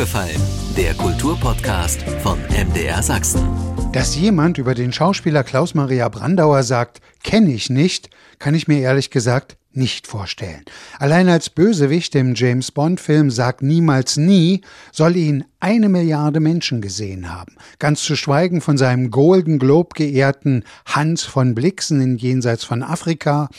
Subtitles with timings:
[0.00, 0.40] aufgefallen?
[0.78, 3.46] Der Kulturpodcast von MDR Sachsen.
[3.92, 8.08] Dass jemand über den Schauspieler Klaus Maria Brandauer sagt, kenne ich nicht,
[8.38, 10.64] kann ich mir ehrlich gesagt nicht vorstellen.
[10.98, 17.30] Allein als Bösewicht im James Bond-Film Sag niemals nie soll ihn eine Milliarde Menschen gesehen
[17.30, 17.56] haben.
[17.78, 23.50] Ganz zu schweigen von seinem Golden Globe geehrten Hans von Blixen in Jenseits von Afrika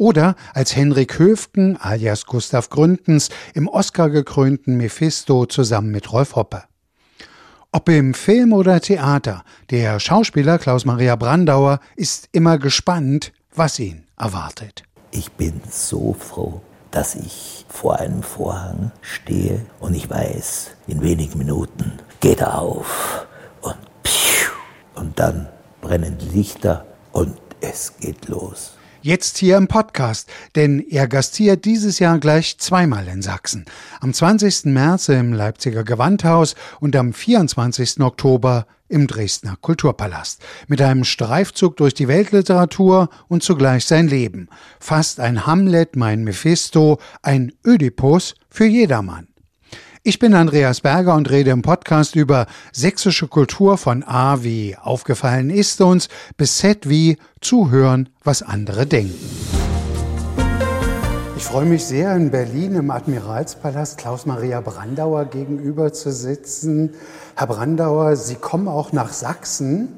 [0.00, 6.64] oder als Henrik Höfgen alias Gustav Gründens im Oscar gekrönten Mephisto zusammen mit Rolf Hoppe.
[7.70, 14.06] Ob im Film oder Theater, der Schauspieler Klaus Maria Brandauer ist immer gespannt, was ihn
[14.16, 14.84] erwartet.
[15.10, 21.36] Ich bin so froh, dass ich vor einem Vorhang stehe und ich weiß, in wenigen
[21.38, 23.26] Minuten geht er auf
[23.60, 24.50] und pfiuh,
[24.94, 25.48] und dann
[25.82, 28.79] brennen die Lichter und es geht los.
[29.02, 33.64] Jetzt hier im Podcast, denn er gastiert dieses Jahr gleich zweimal in Sachsen.
[34.00, 34.66] Am 20.
[34.66, 38.00] März im Leipziger Gewandhaus und am 24.
[38.00, 40.42] Oktober im Dresdner Kulturpalast.
[40.68, 44.48] Mit einem Streifzug durch die Weltliteratur und zugleich sein Leben.
[44.80, 49.29] Fast ein Hamlet, mein Mephisto, ein Ödipus für jedermann.
[50.02, 55.50] Ich bin Andreas Berger und rede im Podcast über sächsische Kultur von A wie aufgefallen
[55.50, 59.14] ist uns bis Z wie zuhören, was andere denken.
[61.36, 66.94] Ich freue mich sehr, in Berlin im Admiralspalast Klaus Maria Brandauer gegenüber zu sitzen.
[67.36, 69.88] Herr Brandauer, Sie kommen auch nach Sachsen,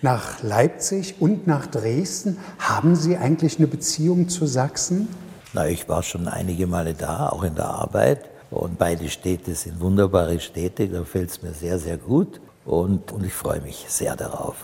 [0.00, 2.38] nach Leipzig und nach Dresden.
[2.58, 5.08] Haben Sie eigentlich eine Beziehung zu Sachsen?
[5.52, 8.30] Na, ich war schon einige Male da, auch in der Arbeit.
[8.50, 13.24] Und beide Städte sind wunderbare Städte, da fällt es mir sehr, sehr gut und, und
[13.24, 14.56] ich freue mich sehr darauf.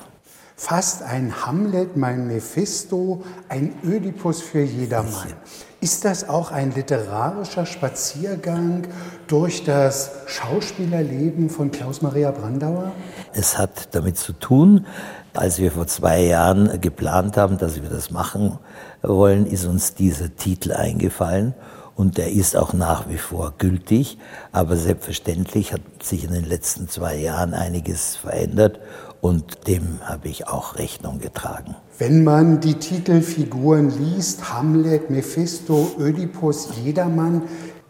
[0.58, 5.34] Fast ein Hamlet, mein Mephisto, ein Ödipus für jedermann.
[5.82, 8.88] Ist das auch ein literarischer Spaziergang
[9.26, 12.92] durch das Schauspielerleben von Klaus Maria Brandauer?
[13.34, 14.86] Es hat damit zu tun,
[15.34, 18.58] als wir vor zwei Jahren geplant haben, dass wir das machen
[19.02, 21.54] wollen, ist uns dieser Titel eingefallen
[21.96, 24.18] und der ist auch nach wie vor gültig.
[24.52, 28.78] Aber selbstverständlich hat sich in den letzten zwei Jahren einiges verändert
[29.20, 31.74] und dem habe ich auch Rechnung getragen.
[31.98, 37.42] Wenn man die Titelfiguren liest, Hamlet, Mephisto, Ödipus, Jedermann,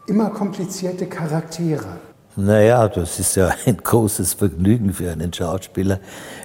[0.06, 1.99] immer komplizierte Charaktere.
[2.39, 6.01] Naja, das ist ja ein großes Vergnügen für einen Schauspieler,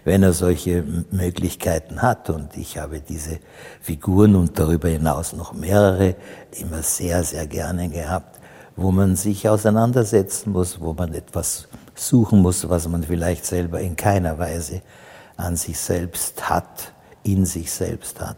[0.05, 2.29] wenn er solche Möglichkeiten hat.
[2.29, 3.39] Und ich habe diese
[3.81, 6.15] Figuren und darüber hinaus noch mehrere
[6.51, 8.39] immer sehr, sehr gerne gehabt,
[8.77, 13.97] wo man sich auseinandersetzen muss, wo man etwas suchen muss, was man vielleicht selber in
[13.97, 14.81] keiner Weise
[15.35, 16.93] an sich selbst hat,
[17.23, 18.37] in sich selbst hat.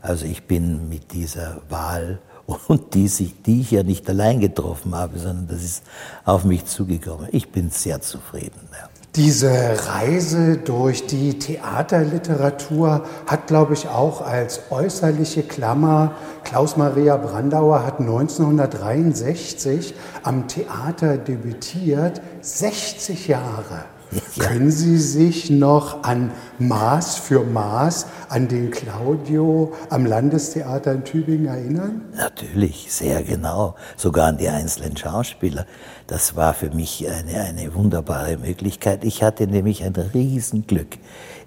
[0.00, 4.94] Also ich bin mit dieser Wahl und die, sich, die ich ja nicht allein getroffen
[4.94, 5.82] habe, sondern das ist
[6.24, 7.28] auf mich zugekommen.
[7.32, 8.60] Ich bin sehr zufrieden.
[8.72, 8.88] Ja.
[9.16, 9.50] Diese
[9.88, 16.12] Reise durch die Theaterliteratur hat, glaube ich, auch als äußerliche Klammer,
[16.44, 23.86] Klaus Maria Brandauer hat 1963 am Theater debütiert, 60 Jahre.
[24.16, 24.44] Ja.
[24.44, 31.46] Können Sie sich noch an Maß für Maß an den Claudio am Landestheater in Tübingen
[31.46, 32.02] erinnern?
[32.16, 33.74] Natürlich, sehr genau.
[33.96, 35.66] Sogar an die einzelnen Schauspieler.
[36.06, 39.04] Das war für mich eine, eine wunderbare Möglichkeit.
[39.04, 40.98] Ich hatte nämlich ein Riesenglück.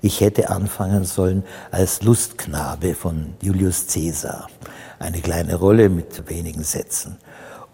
[0.02, 4.48] Ich hätte anfangen sollen als Lustknabe von Julius Caesar.
[5.00, 7.18] Eine kleine Rolle mit wenigen Sätzen.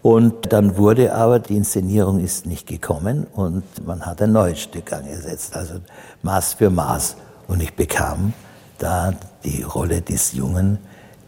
[0.06, 4.92] Und dann wurde aber, die Inszenierung ist nicht gekommen und man hat ein neues Stück
[4.92, 5.80] angesetzt, also
[6.22, 7.16] Maß für Maß.
[7.48, 8.32] Und ich bekam
[8.78, 10.78] da die Rolle des Jungen,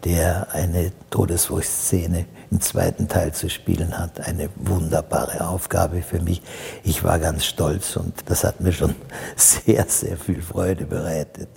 [0.05, 4.21] der eine Todesfurchtszene im zweiten Teil zu spielen hat.
[4.21, 6.41] Eine wunderbare Aufgabe für mich.
[6.85, 8.95] Ich war ganz stolz und das hat mir schon
[9.37, 11.49] sehr, sehr viel Freude bereitet.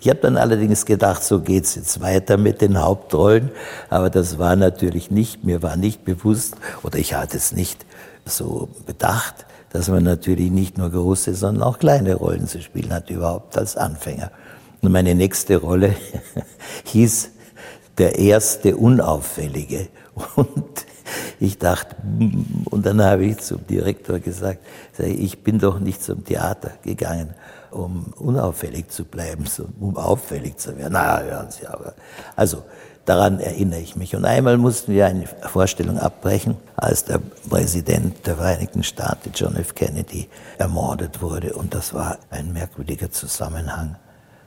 [0.00, 3.50] Ich habe dann allerdings gedacht, so geht's jetzt weiter mit den Hauptrollen,
[3.88, 7.86] aber das war natürlich nicht, mir war nicht bewusst oder ich hatte es nicht
[8.24, 13.10] so bedacht, dass man natürlich nicht nur große, sondern auch kleine Rollen zu spielen hat,
[13.10, 14.30] überhaupt als Anfänger.
[14.82, 15.94] Und meine nächste Rolle
[16.84, 17.30] hieß
[17.98, 19.88] der erste Unauffällige.
[20.36, 20.86] Und
[21.40, 21.96] ich dachte,
[22.64, 24.60] und dann habe ich zum Direktor gesagt,
[24.98, 27.34] ich bin doch nicht zum Theater gegangen,
[27.70, 29.44] um unauffällig zu bleiben,
[29.80, 30.92] um auffällig zu werden.
[30.92, 31.94] Na, hören Sie aber.
[32.34, 32.62] Also,
[33.04, 34.14] daran erinnere ich mich.
[34.16, 39.74] Und einmal mussten wir eine Vorstellung abbrechen, als der Präsident der Vereinigten Staaten, John F.
[39.74, 40.28] Kennedy,
[40.58, 41.54] ermordet wurde.
[41.54, 43.96] Und das war ein merkwürdiger Zusammenhang.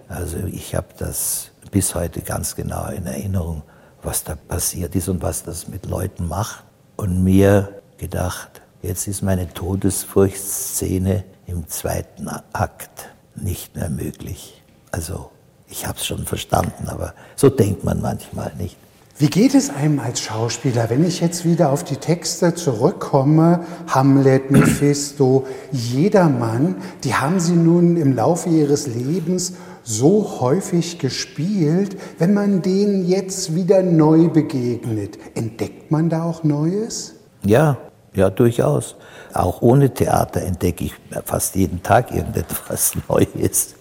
[0.07, 3.63] Also ich habe das bis heute ganz genau in Erinnerung,
[4.01, 6.63] was da passiert ist und was das mit Leuten macht.
[6.95, 14.62] Und mir gedacht, Jetzt ist meine Todesfurchtszene im zweiten Akt nicht mehr möglich.
[14.92, 15.31] Also
[15.68, 18.78] ich habe es schon verstanden, aber so denkt man manchmal nicht.
[19.18, 23.66] Wie geht es einem als Schauspieler, wenn ich jetzt wieder auf die Texte zurückkomme?
[23.88, 31.98] Hamlet, Mephisto, jedermann, die haben Sie nun im Laufe Ihres Lebens so häufig gespielt.
[32.18, 37.16] Wenn man denen jetzt wieder neu begegnet, entdeckt man da auch Neues?
[37.44, 37.78] Ja,
[38.19, 38.95] ja, durchaus.
[39.33, 40.94] Auch ohne Theater entdecke ich
[41.25, 43.75] fast jeden Tag irgendetwas Neues.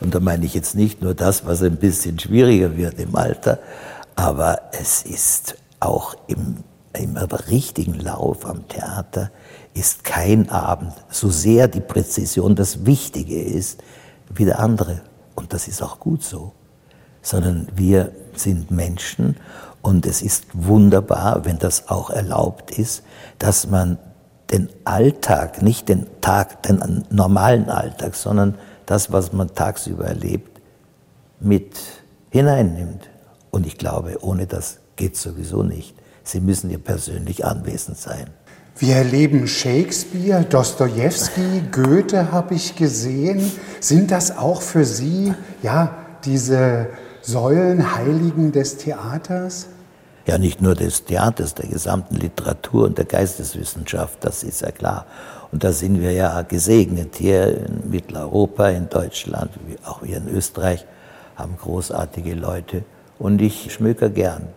[0.00, 3.58] Und da meine ich jetzt nicht nur das, was ein bisschen schwieriger wird im Alter,
[4.16, 6.58] aber es ist auch im,
[6.94, 9.30] im richtigen Lauf am Theater
[9.74, 13.82] ist kein Abend, so sehr die Präzision das Wichtige ist,
[14.34, 15.00] wie der andere.
[15.34, 16.52] Und das ist auch gut so.
[17.22, 19.36] Sondern wir sind Menschen
[19.82, 23.02] und es ist wunderbar, wenn das auch erlaubt ist,
[23.38, 23.98] dass man
[24.50, 28.56] den Alltag, nicht den Tag, den normalen Alltag, sondern
[28.86, 30.60] das, was man tagsüber erlebt,
[31.38, 31.76] mit
[32.30, 33.08] hineinnimmt.
[33.50, 35.94] Und ich glaube, ohne das geht sowieso nicht.
[36.24, 38.26] Sie müssen ja persönlich anwesend sein.
[38.78, 43.50] Wir erleben Shakespeare, Dostoevsky, Goethe habe ich gesehen.
[43.80, 45.94] Sind das auch für Sie ja
[46.24, 46.88] diese
[47.30, 49.68] Säulenheiligen des Theaters?
[50.26, 55.06] Ja, nicht nur des Theaters, der gesamten Literatur und der Geisteswissenschaft, das ist ja klar.
[55.52, 59.52] Und da sind wir ja gesegnet hier in Mitteleuropa, in Deutschland,
[59.84, 60.84] auch wir in Österreich,
[61.36, 62.82] haben großartige Leute.
[63.20, 64.48] Und ich schmöker gern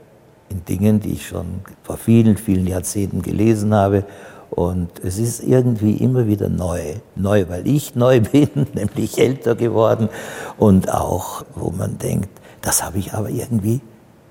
[0.50, 4.04] in Dingen, die ich schon vor vielen, vielen Jahrzehnten gelesen habe.
[4.50, 6.96] Und es ist irgendwie immer wieder neu.
[7.16, 10.10] Neu, weil ich neu bin, nämlich älter geworden.
[10.58, 12.30] Und auch, wo man denkt,
[12.64, 13.82] das habe ich aber irgendwie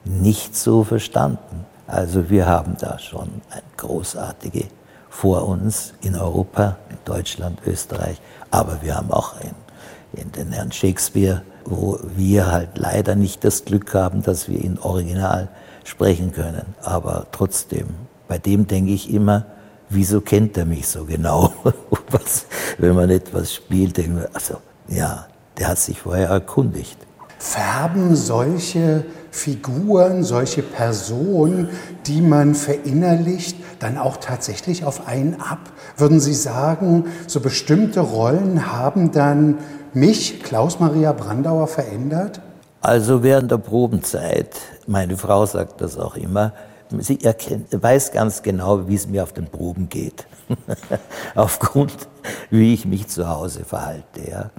[0.04, 1.66] nicht so verstanden.
[1.86, 4.64] Also wir haben da schon ein großartige
[5.10, 8.20] vor uns in Europa, in Deutschland, Österreich,
[8.50, 13.66] aber wir haben auch in, in den Herrn Shakespeare, wo wir halt leider nicht das
[13.66, 15.48] Glück haben, dass wir ihn original
[15.84, 16.74] sprechen können.
[16.82, 17.88] Aber trotzdem,
[18.26, 19.44] bei dem denke ich immer,
[19.90, 21.52] wieso kennt er mich so genau?
[22.10, 22.46] Was,
[22.78, 24.56] wenn man etwas spielt, denke ich, also
[24.88, 25.26] ja,
[25.58, 26.96] der hat sich vorher erkundigt.
[27.42, 31.70] Färben solche Figuren, solche Personen,
[32.06, 35.58] die man verinnerlicht, dann auch tatsächlich auf einen ab?
[35.96, 39.58] Würden Sie sagen, so bestimmte Rollen haben dann
[39.92, 42.40] mich, Klaus-Maria Brandauer, verändert?
[42.80, 44.54] Also während der Probenzeit,
[44.86, 46.52] meine Frau sagt das auch immer,
[47.00, 50.28] sie erkennt, weiß ganz genau, wie es mir auf den Proben geht.
[51.34, 52.08] Aufgrund,
[52.50, 54.30] wie ich mich zu Hause verhalte.
[54.30, 54.50] Ja.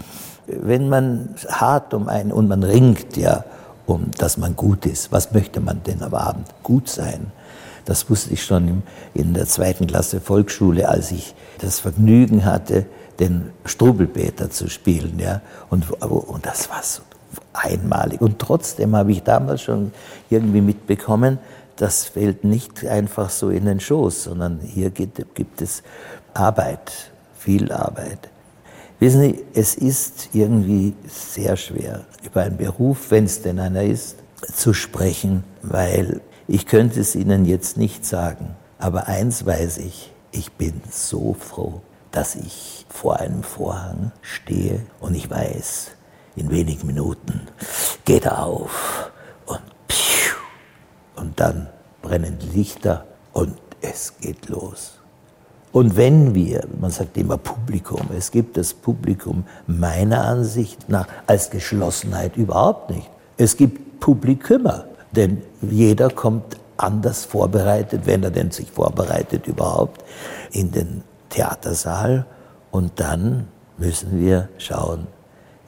[0.61, 3.44] Wenn man hart um einen, und man ringt ja
[3.85, 5.11] um, dass man gut ist.
[5.11, 6.47] Was möchte man denn am Abend?
[6.63, 7.31] Gut sein.
[7.85, 8.83] Das wusste ich schon
[9.13, 12.85] in der zweiten Klasse Volksschule, als ich das Vergnügen hatte,
[13.19, 15.19] den Strubelpeter zu spielen.
[15.19, 15.41] Ja.
[15.69, 17.01] Und, und das war so
[17.51, 18.21] einmalig.
[18.21, 19.91] Und trotzdem habe ich damals schon
[20.29, 21.39] irgendwie mitbekommen,
[21.75, 25.83] das fällt nicht einfach so in den Schoß, sondern hier gibt, gibt es
[26.33, 28.29] Arbeit, viel Arbeit.
[29.03, 34.15] Wissen Sie, es ist irgendwie sehr schwer, über einen Beruf, wenn es denn einer ist,
[34.41, 38.55] zu sprechen, weil ich könnte es Ihnen jetzt nicht sagen.
[38.77, 41.81] Aber eins weiß ich, ich bin so froh,
[42.12, 45.91] dass ich vor einem Vorhang stehe und ich weiß,
[46.38, 47.41] in wenigen Minuten
[48.05, 49.12] geht er auf
[49.45, 49.60] und
[51.17, 51.67] und dann
[52.01, 55.02] brennen Lichter und es geht los.
[55.74, 61.50] Und wenn wir, man sagt immer Publikum, es gibt das Publikum meiner Ansicht nach als
[61.50, 63.10] Geschlossenheit überhaupt nicht.
[63.38, 70.03] Es gibt Publikümer, denn jeder kommt anders vorbereitet, wenn er denn sich vorbereitet überhaupt,
[70.51, 72.27] in den Theatersaal
[72.70, 75.08] und dann müssen wir schauen,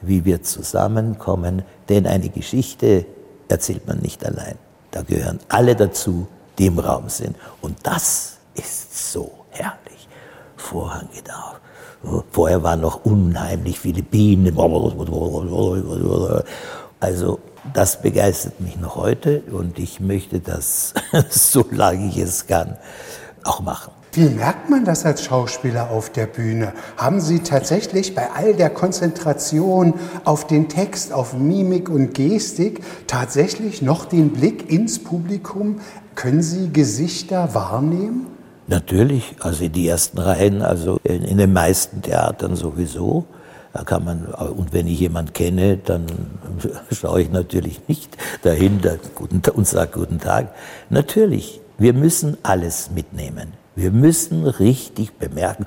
[0.02, 3.06] wie wir zusammenkommen, denn eine Geschichte
[3.48, 4.54] erzählt man nicht allein.
[4.92, 7.36] Da gehören alle dazu, die im Raum sind.
[7.60, 9.95] Und das ist so herrlich.
[10.66, 11.60] Vorhang geht auf.
[12.32, 14.56] Vorher waren noch unheimlich viele Bienen.
[17.00, 17.38] Also
[17.72, 20.92] das begeistert mich noch heute und ich möchte das,
[21.30, 22.76] solange ich es kann,
[23.44, 23.92] auch machen.
[24.12, 26.72] Wie merkt man das als Schauspieler auf der Bühne?
[26.96, 29.94] Haben Sie tatsächlich bei all der Konzentration
[30.24, 35.80] auf den Text, auf Mimik und Gestik tatsächlich noch den Blick ins Publikum?
[36.14, 38.35] Können Sie Gesichter wahrnehmen?
[38.68, 43.26] Natürlich, also in die ersten Reihen, also in, in den meisten Theatern sowieso.
[43.72, 46.06] Da kann man, und wenn ich jemanden kenne, dann
[46.90, 48.98] schaue ich natürlich nicht dahinter
[49.54, 50.54] und sage Guten Tag.
[50.88, 53.52] Natürlich, wir müssen alles mitnehmen.
[53.74, 55.66] Wir müssen richtig bemerken,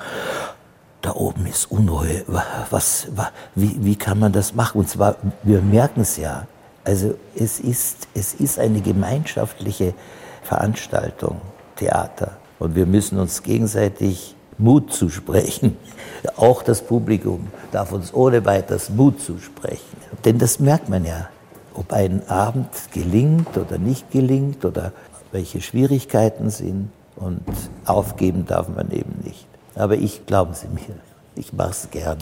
[1.01, 2.23] da oben ist Unruhe.
[2.71, 3.07] Was,
[3.55, 4.79] wie, wie kann man das machen?
[4.79, 6.47] Und zwar, wir merken es ja.
[6.83, 9.93] Also es ist, es ist eine gemeinschaftliche
[10.41, 11.39] Veranstaltung,
[11.75, 12.38] Theater.
[12.59, 15.77] Und wir müssen uns gegenseitig Mut zusprechen.
[16.35, 19.97] Auch das Publikum darf uns ohne weiteres Mut zusprechen.
[20.25, 21.29] Denn das merkt man ja,
[21.73, 24.91] ob ein Abend gelingt oder nicht gelingt oder
[25.31, 26.91] welche Schwierigkeiten sind.
[27.15, 27.41] Und
[27.85, 29.45] aufgeben darf man eben nicht.
[29.75, 30.95] Aber ich, glauben Sie mir,
[31.35, 32.17] ich mache es gern.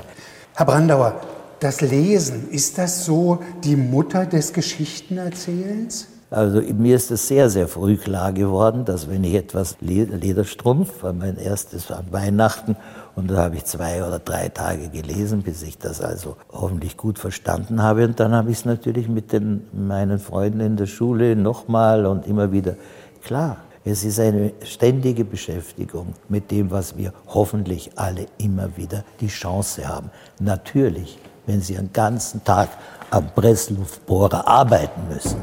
[0.55, 1.19] Herr Brandauer,
[1.59, 6.07] das Lesen, ist das so die Mutter des Geschichtenerzählens?
[6.29, 11.13] Also mir ist es sehr, sehr früh klar geworden, dass wenn ich etwas Lederstrumpf, war
[11.13, 12.75] mein erstes an Weihnachten,
[13.15, 17.17] und da habe ich zwei oder drei Tage gelesen, bis ich das also hoffentlich gut
[17.17, 18.05] verstanden habe.
[18.05, 22.27] Und dann habe ich es natürlich mit den, meinen Freunden in der Schule nochmal und
[22.27, 22.75] immer wieder.
[23.23, 29.29] Klar, es ist eine ständige Beschäftigung mit dem, was wir hoffentlich alle immer wieder die
[29.29, 30.11] Chance haben.
[30.39, 31.17] Natürlich,
[31.47, 32.69] wenn Sie einen ganzen Tag
[33.09, 35.41] am Pressluftbohrer arbeiten müssen,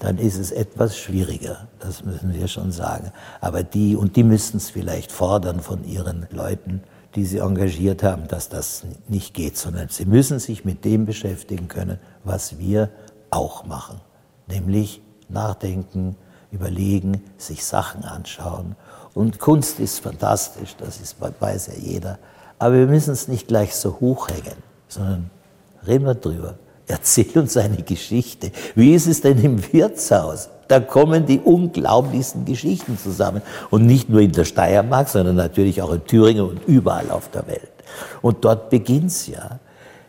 [0.00, 3.12] dann ist es etwas schwieriger, das müssen wir schon sagen.
[3.40, 6.82] Aber die, und die müssten es vielleicht fordern von ihren Leuten,
[7.14, 11.66] die sie engagiert haben, dass das nicht geht, sondern sie müssen sich mit dem beschäftigen
[11.66, 12.90] können, was wir
[13.30, 14.00] auch machen,
[14.46, 16.16] nämlich nachdenken,
[16.50, 18.76] überlegen, sich Sachen anschauen.
[19.14, 22.18] Und Kunst ist fantastisch, das ist, weiß ja jeder.
[22.58, 24.56] Aber wir müssen es nicht gleich so hochhängen,
[24.88, 25.30] sondern
[25.86, 26.54] reden wir drüber.
[26.88, 28.50] Erzähl uns eine Geschichte.
[28.74, 30.48] Wie ist es denn im Wirtshaus?
[30.68, 33.42] Da kommen die unglaublichsten Geschichten zusammen.
[33.70, 37.46] Und nicht nur in der Steiermark, sondern natürlich auch in Thüringen und überall auf der
[37.46, 37.70] Welt.
[38.22, 39.60] Und dort beginnt's ja.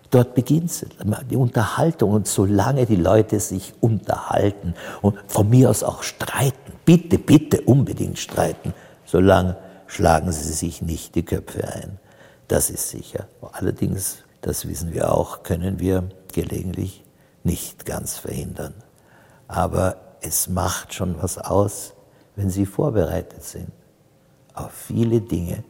[0.09, 0.85] Dort beginnt
[1.29, 7.19] die Unterhaltung und solange die Leute sich unterhalten und von mir aus auch streiten, bitte,
[7.19, 8.73] bitte unbedingt streiten,
[9.05, 9.55] solange
[9.85, 11.99] schlagen sie sich nicht die Köpfe ein.
[12.47, 13.27] Das ist sicher.
[13.51, 17.03] Allerdings, das wissen wir auch, können wir gelegentlich
[17.43, 18.73] nicht ganz verhindern.
[19.47, 21.93] Aber es macht schon was aus,
[22.35, 23.71] wenn sie vorbereitet sind
[24.59, 25.63] auf viele Dinge.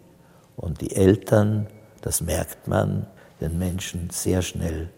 [0.56, 1.68] Und die Eltern,
[2.02, 3.08] das merkt man,
[3.40, 4.90] den Menschen sehr schnell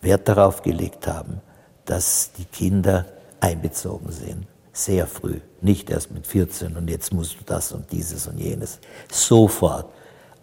[0.00, 1.40] Wert darauf gelegt haben,
[1.84, 3.06] dass die Kinder
[3.40, 4.46] einbezogen sind.
[4.72, 8.80] Sehr früh, nicht erst mit 14 und jetzt musst du das und dieses und jenes.
[9.10, 9.86] Sofort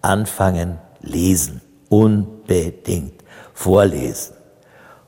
[0.01, 1.59] anfangen, lesen,
[1.89, 3.23] unbedingt
[3.53, 4.35] vorlesen.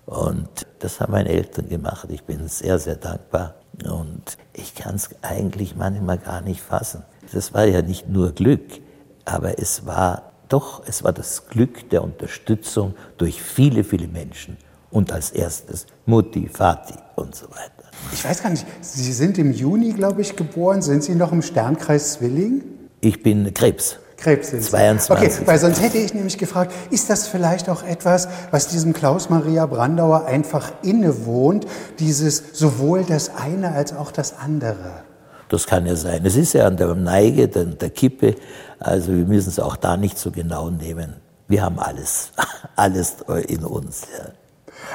[0.06, 2.08] Und das haben meine Eltern gemacht.
[2.10, 3.56] Ich bin sehr, sehr dankbar.
[3.86, 7.04] Und ich kann es eigentlich manchmal gar nicht fassen.
[7.32, 8.82] Das war ja nicht nur Glück,
[9.26, 14.58] aber es war doch, es war das Glück der Unterstützung durch viele, viele Menschen.
[14.92, 17.90] Und als erstes Mutti, Vati und so weiter.
[18.12, 20.84] Ich weiß gar nicht, Sie sind im Juni, glaube ich, geboren.
[20.84, 22.64] Sind Sie noch im Sternkreis Zwilling?
[23.02, 23.98] Ich bin Krebs.
[24.24, 25.12] Krebs sind 22.
[25.12, 29.66] Okay, weil sonst hätte ich nämlich gefragt, ist das vielleicht auch etwas, was diesem Klaus-Maria
[29.66, 31.68] Brandauer einfach innewohnt,
[32.00, 35.04] dieses sowohl das eine als auch das andere?
[35.50, 36.26] Das kann ja sein.
[36.26, 38.36] Es ist ja an der Neige, der, der Kippe.
[38.80, 41.16] Also wir müssen es auch da nicht so genau nehmen.
[41.48, 42.32] Wir haben alles,
[42.76, 44.04] alles in uns.
[44.18, 44.32] Ja.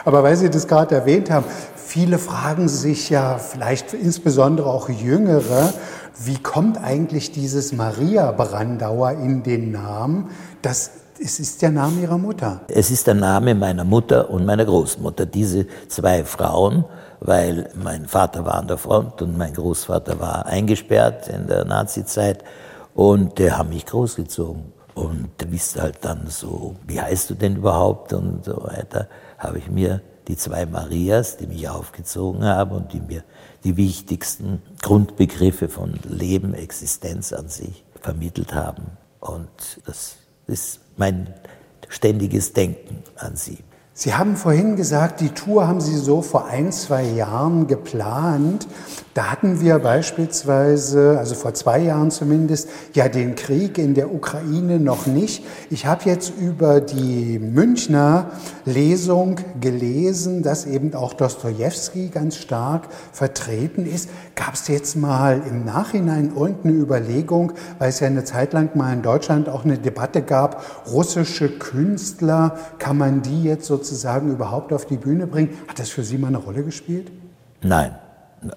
[0.05, 1.45] Aber weil Sie das gerade erwähnt haben,
[1.77, 5.73] viele fragen sich ja, vielleicht insbesondere auch Jüngere,
[6.25, 10.31] wie kommt eigentlich dieses Maria Brandauer in den Namen?
[10.63, 10.91] Das
[11.21, 12.61] es ist der Name Ihrer Mutter.
[12.69, 15.27] Es ist der Name meiner Mutter und meiner Großmutter.
[15.27, 16.85] Diese zwei Frauen
[17.21, 22.45] weil mein Vater war an der Front und mein Großvater war eingesperrt in der Nazizeit
[22.95, 24.73] und der haben mich großgezogen.
[24.95, 29.59] Und du bist halt dann so, wie heißt du denn überhaupt und so weiter, habe
[29.59, 33.25] ich mir die zwei Marias, die mich aufgezogen haben und die mir
[33.65, 38.99] die wichtigsten Grundbegriffe von Leben, Existenz an sich vermittelt haben.
[39.21, 39.49] Und
[39.87, 40.17] das
[40.47, 41.33] ist mein
[41.89, 43.59] ständiges Denken an sie.
[44.01, 48.69] Sie haben vorhin gesagt, die Tour haben Sie so vor ein, zwei Jahren geplant.
[49.13, 54.79] Da hatten wir beispielsweise, also vor zwei Jahren zumindest, ja den Krieg in der Ukraine
[54.79, 55.45] noch nicht.
[55.69, 58.31] Ich habe jetzt über die Münchner
[58.65, 64.11] Lesung gelesen, dass eben auch Dostoevsky ganz stark vertreten ist.
[64.37, 68.93] Gab es jetzt mal im Nachhinein irgendeine Überlegung, weil es ja eine Zeit lang mal
[68.93, 74.87] in Deutschland auch eine Debatte gab, russische Künstler, kann man die jetzt sozusagen überhaupt auf
[74.87, 75.57] die Bühne bringen?
[75.69, 77.11] Hat das für Sie mal eine Rolle gespielt?
[77.63, 77.95] Nein,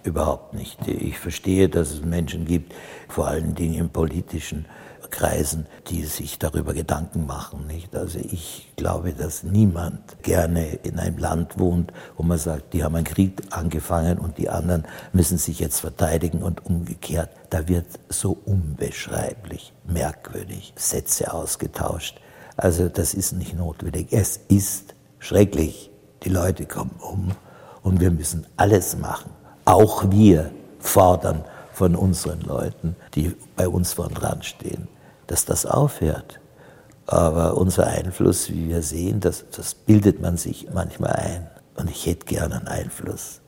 [0.04, 0.88] überhaupt nicht.
[0.88, 2.74] Ich verstehe, dass es Menschen gibt,
[3.08, 4.66] vor allen Dingen im politischen
[5.12, 7.68] Kreisen, die sich darüber Gedanken machen.
[7.68, 7.96] Nicht?
[7.96, 12.96] Also ich glaube, dass niemand gerne in einem Land wohnt, wo man sagt, die haben
[12.96, 17.30] einen Krieg angefangen und die anderen müssen sich jetzt verteidigen und umgekehrt.
[17.50, 22.20] Da wird so unbeschreiblich, merkwürdig Sätze ausgetauscht.
[22.58, 24.08] Also das ist nicht notwendig.
[24.12, 25.90] Es ist schrecklich.
[26.24, 27.32] Die Leute kommen um
[27.84, 29.32] und wir müssen alles machen.
[29.64, 34.88] Auch wir fordern von unseren Leuten, die bei uns vorn dran stehen,
[35.28, 36.40] dass das aufhört.
[37.08, 41.48] Aber unser Einfluss, wie wir sehen, das, das bildet man sich manchmal ein.
[41.76, 43.40] Und ich hätte gerne einen Einfluss.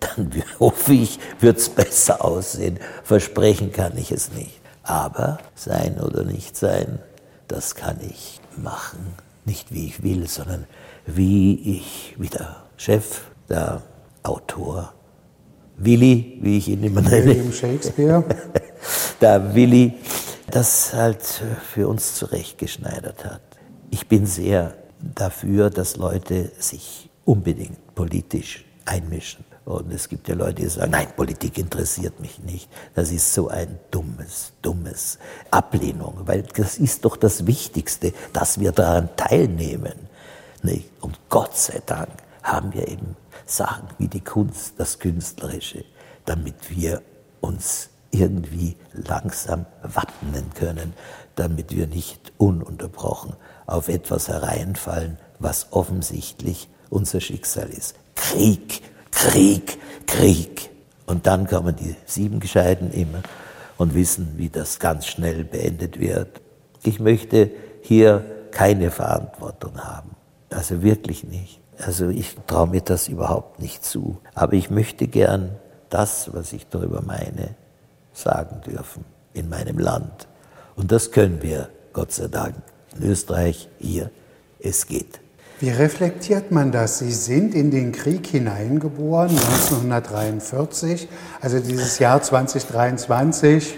[0.00, 0.30] Dann
[0.60, 2.78] hoffe ich, wird es besser aussehen.
[3.04, 4.60] Versprechen kann ich es nicht.
[4.82, 6.98] Aber sein oder nicht sein,
[7.48, 9.14] das kann ich machen.
[9.44, 10.66] Nicht wie ich will, sondern
[11.06, 13.82] wie ich, wie der Chef, der
[14.22, 14.92] Autor,
[15.78, 17.26] Willi, wie ich ihn immer nenne.
[17.26, 18.24] William Shakespeare.
[19.20, 19.94] der Willi,
[20.50, 21.22] das halt
[21.72, 23.42] für uns zurechtgeschneidert hat.
[23.90, 29.44] Ich bin sehr dafür, dass Leute sich unbedingt politisch einmischen.
[29.64, 32.68] Und es gibt ja Leute, die sagen, nein, Politik interessiert mich nicht.
[32.94, 35.18] Das ist so ein dummes, dummes
[35.50, 40.05] Ablehnung, weil das ist doch das Wichtigste, dass wir daran teilnehmen.
[41.00, 42.10] Und Gott sei Dank
[42.42, 45.84] haben wir eben Sachen wie die Kunst, das Künstlerische,
[46.24, 47.02] damit wir
[47.40, 50.94] uns irgendwie langsam wappnen können,
[51.34, 53.34] damit wir nicht ununterbrochen
[53.66, 57.94] auf etwas hereinfallen, was offensichtlich unser Schicksal ist.
[58.14, 60.70] Krieg, Krieg, Krieg.
[61.06, 63.22] Und dann kommen die sieben Gescheiten immer
[63.76, 66.40] und wissen, wie das ganz schnell beendet wird.
[66.82, 67.50] Ich möchte
[67.82, 70.15] hier keine Verantwortung haben.
[70.56, 71.60] Also wirklich nicht.
[71.76, 74.16] Also ich traue mir das überhaupt nicht zu.
[74.34, 75.50] Aber ich möchte gern
[75.90, 77.54] das, was ich darüber meine,
[78.14, 80.26] sagen dürfen in meinem Land.
[80.74, 82.54] Und das können wir, Gott sei Dank,
[82.96, 84.10] in Österreich hier.
[84.58, 85.20] Es geht.
[85.60, 87.00] Wie reflektiert man das?
[87.00, 91.06] Sie sind in den Krieg hineingeboren, 1943,
[91.42, 93.76] also dieses Jahr 2023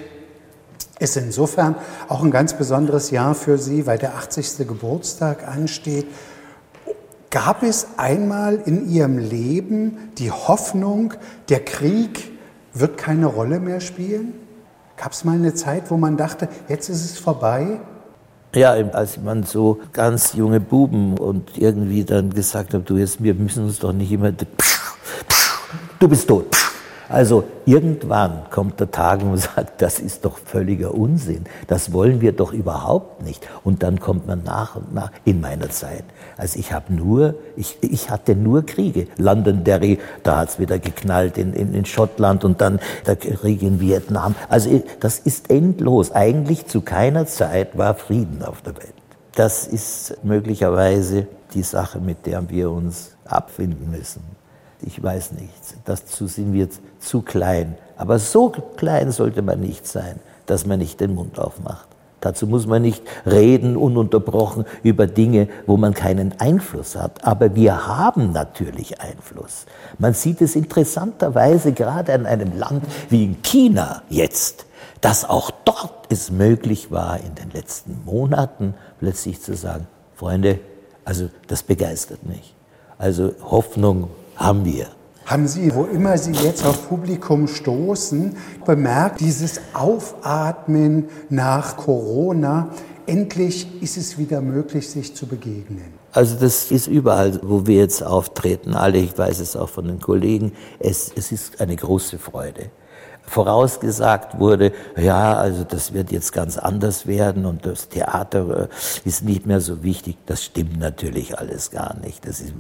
[0.99, 1.77] ist insofern
[2.09, 4.67] auch ein ganz besonderes Jahr für Sie, weil der 80.
[4.67, 6.07] Geburtstag ansteht.
[7.31, 11.13] Gab es einmal in Ihrem Leben die Hoffnung,
[11.51, 12.31] der Krieg
[12.73, 14.33] wird keine Rolle mehr spielen?
[14.97, 17.81] Gab es mal eine Zeit, wo man dachte, jetzt ist es vorbei?
[18.55, 23.35] Ja, als man so ganz junge Buben und irgendwie dann gesagt hat, du jetzt, wir
[23.35, 24.33] müssen uns doch nicht immer,
[25.99, 26.47] du bist tot.
[27.09, 31.45] Also irgendwann kommt der Tag, man sagt, das ist doch völliger Unsinn.
[31.67, 33.47] Das wollen wir doch überhaupt nicht.
[33.65, 36.05] Und dann kommt man nach und nach in meiner Zeit.
[36.37, 39.07] Also ich habe nur, ich, ich hatte nur Kriege.
[39.17, 44.35] Londonderry, da hat's wieder geknallt in, in, in Schottland und dann der Krieg in Vietnam.
[44.49, 46.13] Also das ist endlos.
[46.13, 48.95] Eigentlich zu keiner Zeit war Frieden auf der Welt.
[49.35, 54.38] Das ist möglicherweise die Sache, mit der wir uns abfinden müssen.
[54.83, 55.53] Ich weiß nicht.
[55.85, 56.69] Dazu sind wir
[57.01, 57.77] zu klein.
[57.97, 61.89] Aber so klein sollte man nicht sein, dass man nicht den Mund aufmacht.
[62.21, 67.25] Dazu muss man nicht reden ununterbrochen über Dinge, wo man keinen Einfluss hat.
[67.25, 69.67] Aber wir haben natürlich Einfluss.
[69.99, 74.67] Man sieht es interessanterweise gerade in einem Land wie in China jetzt,
[75.01, 79.87] dass auch dort es möglich war, in den letzten Monaten plötzlich zu sagen,
[80.17, 80.59] Freunde,
[81.05, 82.55] also das begeistert mich.
[82.99, 84.87] Also Hoffnung haben wir.
[85.27, 92.71] Haben Sie, wo immer Sie jetzt auf Publikum stoßen, bemerkt, dieses Aufatmen nach Corona,
[93.07, 95.93] endlich ist es wieder möglich, sich zu begegnen?
[96.13, 100.01] Also das ist überall, wo wir jetzt auftreten, alle, ich weiß es auch von den
[100.01, 102.71] Kollegen, es, es ist eine große Freude
[103.29, 109.25] vorausgesagt wurde, ja, also das wird jetzt ganz anders werden und das Theater äh, ist
[109.25, 110.17] nicht mehr so wichtig.
[110.27, 112.27] Das stimmt natürlich alles gar nicht.
[112.27, 112.55] Das ist,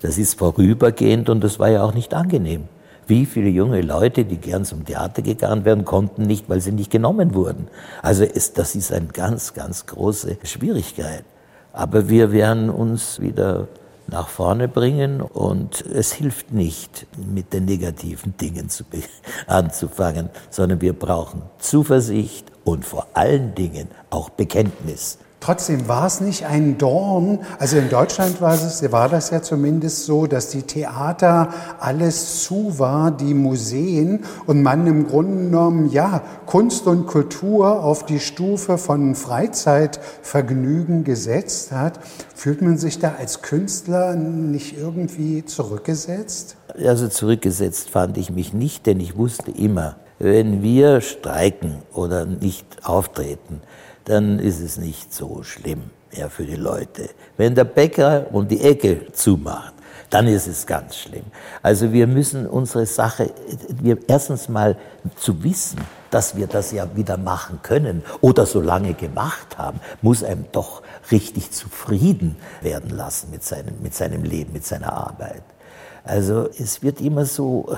[0.00, 2.68] das ist vorübergehend und das war ja auch nicht angenehm.
[3.06, 6.90] Wie viele junge Leute, die gern zum Theater gegangen wären, konnten nicht, weil sie nicht
[6.90, 7.68] genommen wurden.
[8.00, 11.24] Also ist, das ist eine ganz, ganz große Schwierigkeit.
[11.72, 13.68] Aber wir werden uns wieder
[14.06, 18.84] nach vorne bringen und es hilft nicht, mit den negativen Dingen zu
[19.46, 25.18] anzufangen, sondern wir brauchen Zuversicht und vor allen Dingen auch Bekenntnis.
[25.44, 27.40] Trotzdem war es nicht ein Dorn.
[27.58, 32.78] Also in Deutschland war, es, war das ja zumindest so, dass die Theater alles zu
[32.78, 38.78] war, die Museen und man im Grunde genommen ja Kunst und Kultur auf die Stufe
[38.78, 42.00] von Freizeitvergnügen gesetzt hat.
[42.34, 46.56] Fühlt man sich da als Künstler nicht irgendwie zurückgesetzt?
[46.82, 52.64] Also zurückgesetzt fand ich mich nicht, denn ich wusste immer, wenn wir streiken oder nicht
[52.82, 53.60] auftreten,
[54.04, 57.10] dann ist es nicht so schlimm mehr für die Leute.
[57.36, 59.74] Wenn der Bäcker um die Ecke zumacht,
[60.10, 61.24] dann ist es ganz schlimm.
[61.62, 63.32] Also wir müssen unsere Sache,
[63.68, 64.76] wir erstens mal
[65.16, 70.22] zu wissen, dass wir das ja wieder machen können oder so lange gemacht haben, muss
[70.22, 75.42] einem doch richtig zufrieden werden lassen mit seinem, mit seinem Leben, mit seiner Arbeit.
[76.04, 77.76] Also es wird immer so,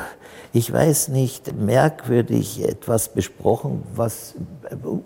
[0.53, 4.35] ich weiß nicht, merkwürdig etwas besprochen, was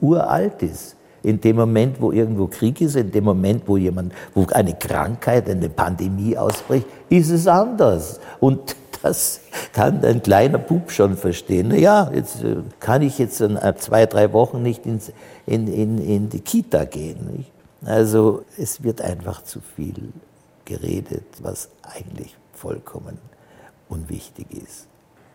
[0.01, 0.97] uralt ist.
[1.23, 5.49] In dem Moment, wo irgendwo Krieg ist, in dem Moment, wo jemand, wo eine Krankheit,
[5.49, 8.21] eine Pandemie ausbricht, ist es anders.
[8.41, 9.41] Und das
[9.73, 11.75] kann ein kleiner Bub schon verstehen.
[11.75, 15.13] Ja, jetzt äh, kann ich jetzt äh, zwei, drei Wochen nicht ins,
[15.47, 17.37] in, in, in die Kita gehen.
[17.37, 17.51] Nicht?
[17.85, 20.13] Also es wird einfach zu viel
[20.65, 23.19] geredet, was eigentlich vollkommen
[23.89, 24.87] unwichtig ist.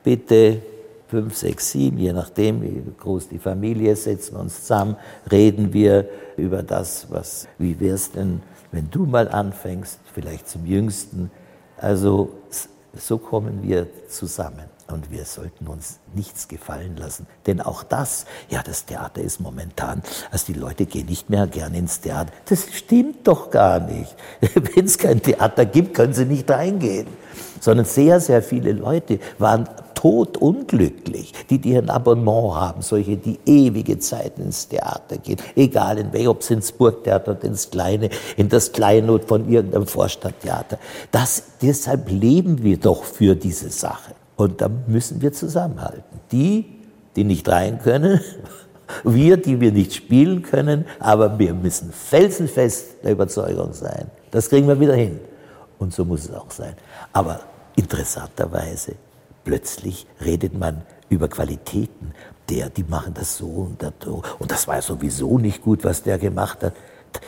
[0.03, 0.61] Bitte
[1.07, 4.95] fünf, sechs, sieben, je nachdem, wie groß die Familie ist, setzen uns zusammen,
[5.31, 8.41] reden wir über das, was, wie wär's denn,
[8.71, 11.31] wenn du mal anfängst, vielleicht zum Jüngsten.
[11.77, 12.33] Also
[12.93, 14.75] so kommen wir zusammen.
[14.87, 17.25] Und wir sollten uns nichts gefallen lassen.
[17.47, 21.77] Denn auch das, ja, das Theater ist momentan, also die Leute gehen nicht mehr gerne
[21.79, 22.31] ins Theater.
[22.45, 24.15] Das stimmt doch gar nicht.
[24.53, 27.07] Wenn es kein Theater gibt, können sie nicht reingehen.
[27.59, 29.67] Sondern sehr, sehr viele Leute waren
[30.05, 36.13] totunglücklich, die, die ein Abonnement haben, solche, die ewige Zeit ins Theater gehen, egal in
[36.13, 40.77] welchem, ob es ins Burgtheater oder ins Kleine, in das Kleinod von irgendeinem Vorstadttheater.
[41.11, 44.13] Das, deshalb leben wir doch für diese Sache.
[44.35, 46.19] Und da müssen wir zusammenhalten.
[46.31, 46.65] Die,
[47.15, 48.19] die nicht rein können,
[49.03, 54.11] wir, die wir nicht spielen können, aber wir müssen felsenfest der Überzeugung sein.
[54.29, 55.19] Das kriegen wir wieder hin.
[55.79, 56.75] Und so muss es auch sein.
[57.15, 57.39] Aber
[57.77, 58.95] interessanterweise,
[59.45, 62.11] plötzlich redet man über Qualitäten.
[62.49, 64.21] Der, die machen das so und das so.
[64.37, 66.73] Und das war sowieso nicht gut, was der gemacht hat.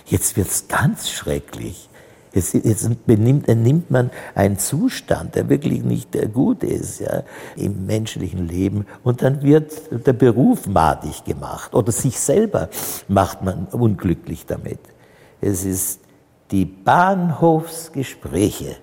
[0.06, 1.88] Jetzt wird's ganz schrecklich.
[2.34, 7.24] Jetzt, jetzt benimmt, nimmt man einen Zustand, der wirklich nicht gut ist ja,
[7.56, 9.72] im menschlichen Leben und dann wird
[10.06, 12.68] der Beruf madig gemacht oder sich selber
[13.08, 14.80] macht man unglücklich damit.
[15.40, 16.02] Es ist
[16.52, 18.76] die Bahnhofsgespräche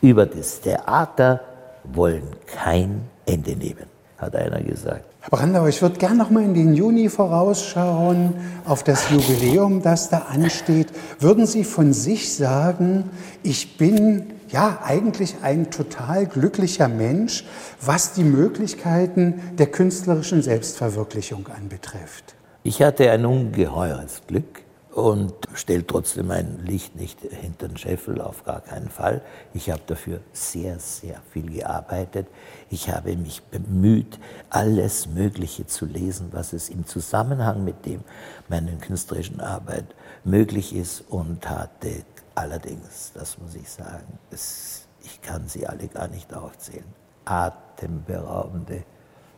[0.00, 1.40] über das Theater
[1.84, 3.86] wollen kein Ende nehmen,
[4.18, 5.04] hat einer gesagt.
[5.20, 10.08] Herr Brandauer, ich würde gerne noch mal in den Juni vorausschauen, auf das Jubiläum, das
[10.08, 10.88] da ansteht.
[11.20, 13.10] Würden Sie von sich sagen,
[13.44, 17.44] ich bin ja eigentlich ein total glücklicher Mensch,
[17.80, 22.34] was die Möglichkeiten der künstlerischen Selbstverwirklichung anbetrifft?
[22.64, 24.61] Ich hatte ein ungeheures Glück
[24.92, 29.22] und stellt trotzdem mein Licht nicht hinter den Scheffel, auf gar keinen Fall.
[29.54, 32.26] Ich habe dafür sehr, sehr viel gearbeitet.
[32.68, 34.18] Ich habe mich bemüht,
[34.50, 38.00] alles Mögliche zu lesen, was es im Zusammenhang mit dem
[38.48, 39.86] meiner künstlerischen Arbeit
[40.24, 46.08] möglich ist und hatte allerdings, das muss ich sagen, es, ich kann sie alle gar
[46.08, 46.84] nicht aufzählen,
[47.24, 48.84] atemberaubende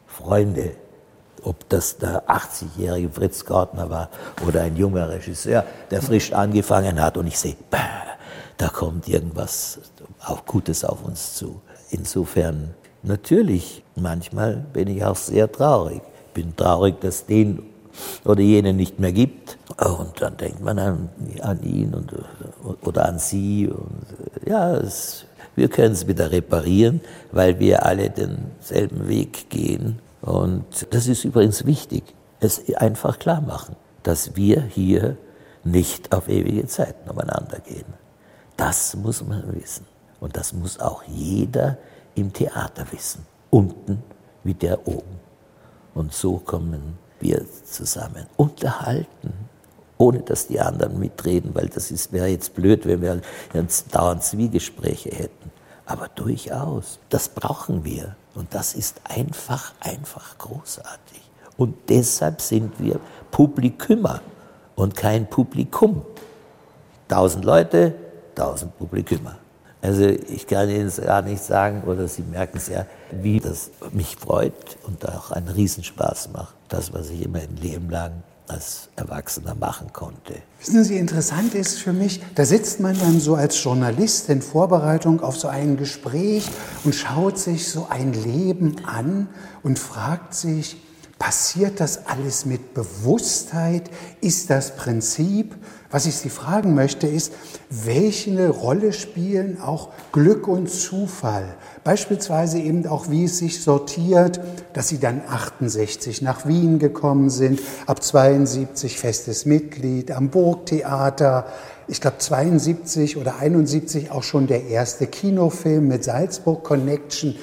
[0.07, 0.77] Freunde
[1.43, 4.09] ob das der 80-jährige Fritz Gartner war
[4.47, 7.57] oder ein junger Regisseur, der frisch angefangen hat und ich sehe,
[8.57, 9.79] da kommt irgendwas
[10.25, 11.61] auch Gutes auf uns zu.
[11.91, 16.01] Insofern, natürlich, manchmal bin ich auch sehr traurig.
[16.29, 17.63] Ich bin traurig, dass den
[18.25, 19.59] oder jenen nicht mehr gibt.
[19.79, 21.09] Und dann denkt man an,
[21.41, 22.13] an ihn und,
[22.83, 23.69] oder an sie.
[23.69, 24.07] Und
[24.47, 27.01] ja, es, wir können es wieder reparieren,
[27.33, 30.01] weil wir alle denselben Weg gehen.
[30.25, 32.03] Und das ist übrigens wichtig,
[32.41, 35.19] es einfach klar machen, dass wir hier
[35.65, 37.85] nicht auf ewige Zeiten umeinander gehen.
[38.57, 39.87] Das muss man wissen.
[40.21, 41.77] Und das muss auch jeder
[42.15, 43.27] im Theater wissen.
[43.51, 44.03] Unten
[44.45, 45.21] wie der oben.
[45.95, 48.27] Und so kommen wir zusammen.
[48.37, 49.35] Unterhalten,
[49.99, 53.21] ohne dass die anderen mitreden, weil das wäre jetzt blöd, wenn wir
[53.91, 55.44] dauernd Zwiegespräche hätten.
[55.87, 58.17] Aber durchaus, das brauchen wir.
[58.35, 61.21] Und das ist einfach, einfach großartig.
[61.57, 62.99] Und deshalb sind wir
[63.31, 64.21] Publikümer
[64.75, 66.03] und kein Publikum.
[67.09, 67.95] Tausend Leute,
[68.35, 69.37] tausend Publikümer.
[69.81, 74.17] Also ich kann Ihnen gar nicht sagen, oder Sie merken es ja, wie das mich
[74.17, 76.55] freut und auch einen Riesenspaß macht.
[76.69, 80.35] Das, was ich immer ein Leben lang als Erwachsener machen konnte.
[80.61, 85.21] Wissen Sie, interessant ist für mich, da sitzt man dann so als Journalist in Vorbereitung
[85.21, 86.47] auf so ein Gespräch
[86.85, 89.29] und schaut sich so ein Leben an
[89.63, 90.77] und fragt sich,
[91.25, 93.85] Passiert das alles mit Bewusstheit?
[94.21, 95.55] Ist das Prinzip?
[95.91, 97.33] Was ich Sie fragen möchte, ist,
[97.71, 101.55] welche Rolle spielen auch Glück und Zufall?
[101.83, 104.39] Beispielsweise eben auch, wie es sich sortiert,
[104.75, 111.47] dass Sie dann 68 nach Wien gekommen sind, ab 72 festes Mitglied am Burgtheater,
[111.89, 117.35] ich glaube 72 oder 71 auch schon der erste Kinofilm mit Salzburg Connection.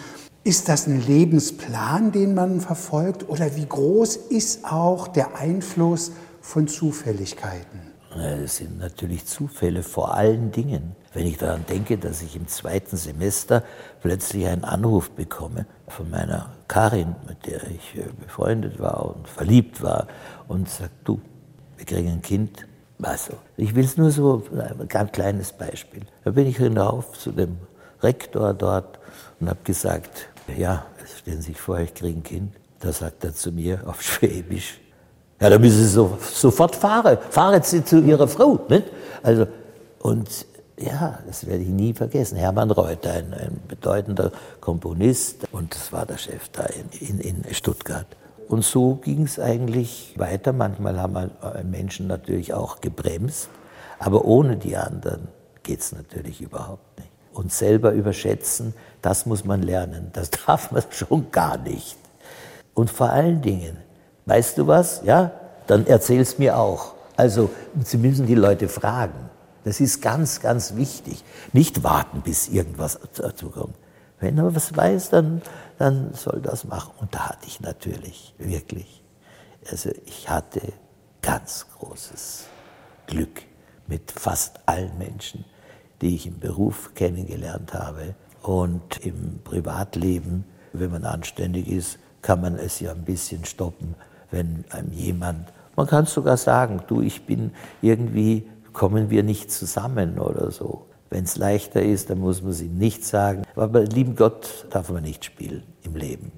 [0.43, 6.67] Ist das ein Lebensplan, den man verfolgt oder wie groß ist auch der Einfluss von
[6.67, 7.79] Zufälligkeiten?
[8.43, 10.95] Es sind natürlich Zufälle vor allen Dingen.
[11.13, 13.63] Wenn ich daran denke, dass ich im zweiten Semester
[14.01, 19.83] plötzlich einen Anruf bekomme von meiner Karin, mit der ich äh, befreundet war und verliebt
[19.83, 20.07] war,
[20.47, 21.21] und sagt, du,
[21.77, 22.67] wir kriegen ein Kind.
[22.99, 26.01] Also, ich will es nur so, ein ganz kleines Beispiel.
[26.23, 27.57] Da bin ich hinauf zu dem
[28.01, 28.99] Rektor dort
[29.39, 30.85] und habe gesagt, ja,
[31.19, 32.53] stellen Sie sich vor, ich kriege ein Kind.
[32.79, 34.79] Da sagt er zu mir auf Schwäbisch,
[35.41, 37.17] ja, da müssen Sie so, sofort fahren.
[37.31, 38.59] Fahren Sie zu Ihrer Frau.
[38.69, 38.85] Nicht?
[39.23, 39.47] Also,
[39.99, 40.45] und
[40.77, 42.37] ja, das werde ich nie vergessen.
[42.37, 46.63] Hermann Reuter, ein, ein bedeutender Komponist, und das war der Chef da
[46.99, 48.05] in, in, in Stuttgart.
[48.47, 50.53] Und so ging es eigentlich weiter.
[50.53, 51.31] Manchmal haben
[51.63, 53.49] Menschen natürlich auch gebremst,
[53.97, 55.27] aber ohne die anderen
[55.63, 57.10] geht es natürlich überhaupt nicht.
[57.33, 60.09] Und selber überschätzen, das muss man lernen.
[60.13, 61.97] Das darf man schon gar nicht.
[62.73, 63.77] Und vor allen Dingen,
[64.25, 65.01] weißt du was?
[65.03, 65.31] Ja,
[65.67, 66.93] dann erzähl's mir auch.
[67.17, 67.49] Also,
[67.83, 69.29] Sie müssen die Leute fragen.
[69.63, 71.23] Das ist ganz, ganz wichtig.
[71.53, 73.75] Nicht warten, bis irgendwas dazu kommt.
[74.19, 75.41] Wenn er was weiß, dann,
[75.77, 76.93] dann soll das machen.
[76.99, 79.03] Und da hatte ich natürlich wirklich,
[79.69, 80.61] also ich hatte
[81.21, 82.45] ganz großes
[83.07, 83.41] Glück
[83.87, 85.45] mit fast allen Menschen,
[86.01, 88.15] die ich im Beruf kennengelernt habe.
[88.41, 93.95] Und im Privatleben, wenn man anständig ist, kann man es ja ein bisschen stoppen,
[94.31, 100.19] wenn einem jemand, man kann sogar sagen, du, ich bin irgendwie, kommen wir nicht zusammen
[100.19, 100.85] oder so.
[101.09, 103.43] Wenn es leichter ist, dann muss man es ihm nicht sagen.
[103.55, 106.31] Aber lieben Gott darf man nicht spielen im Leben.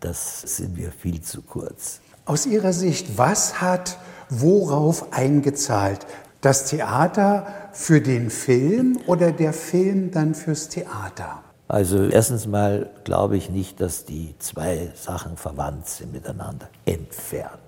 [0.00, 2.00] Das sind wir viel zu kurz.
[2.24, 3.98] Aus Ihrer Sicht, was hat
[4.30, 6.06] worauf eingezahlt?
[6.40, 11.42] Das Theater für den Film oder der Film dann fürs Theater?
[11.68, 16.68] Also erstens mal glaube ich nicht, dass die zwei Sachen verwandt sind miteinander.
[16.86, 17.58] Entfernt.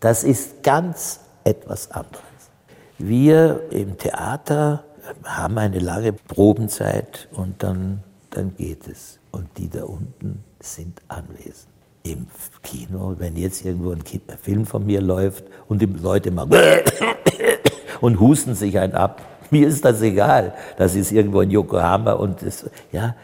[0.00, 2.22] Das ist ganz etwas anderes.
[2.98, 4.84] Wir im Theater
[5.24, 9.18] haben eine lange Probenzeit und dann, dann geht es.
[9.30, 11.68] Und die da unten sind anwesend.
[12.02, 12.26] Im
[12.62, 14.02] Kino, wenn jetzt irgendwo ein
[14.42, 16.52] Film von mir läuft und die Leute machen
[18.00, 20.54] und husten sich einen ab, mir ist das egal.
[20.76, 23.14] Das ist irgendwo in Yokohama und das, ja,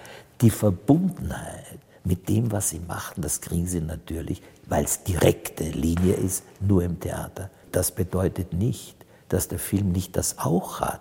[0.41, 6.15] die Verbundenheit mit dem, was sie machen, das kriegen sie natürlich, weil es direkte Linie
[6.15, 7.51] ist, nur im Theater.
[7.71, 8.97] Das bedeutet nicht,
[9.29, 11.01] dass der Film nicht das auch hat,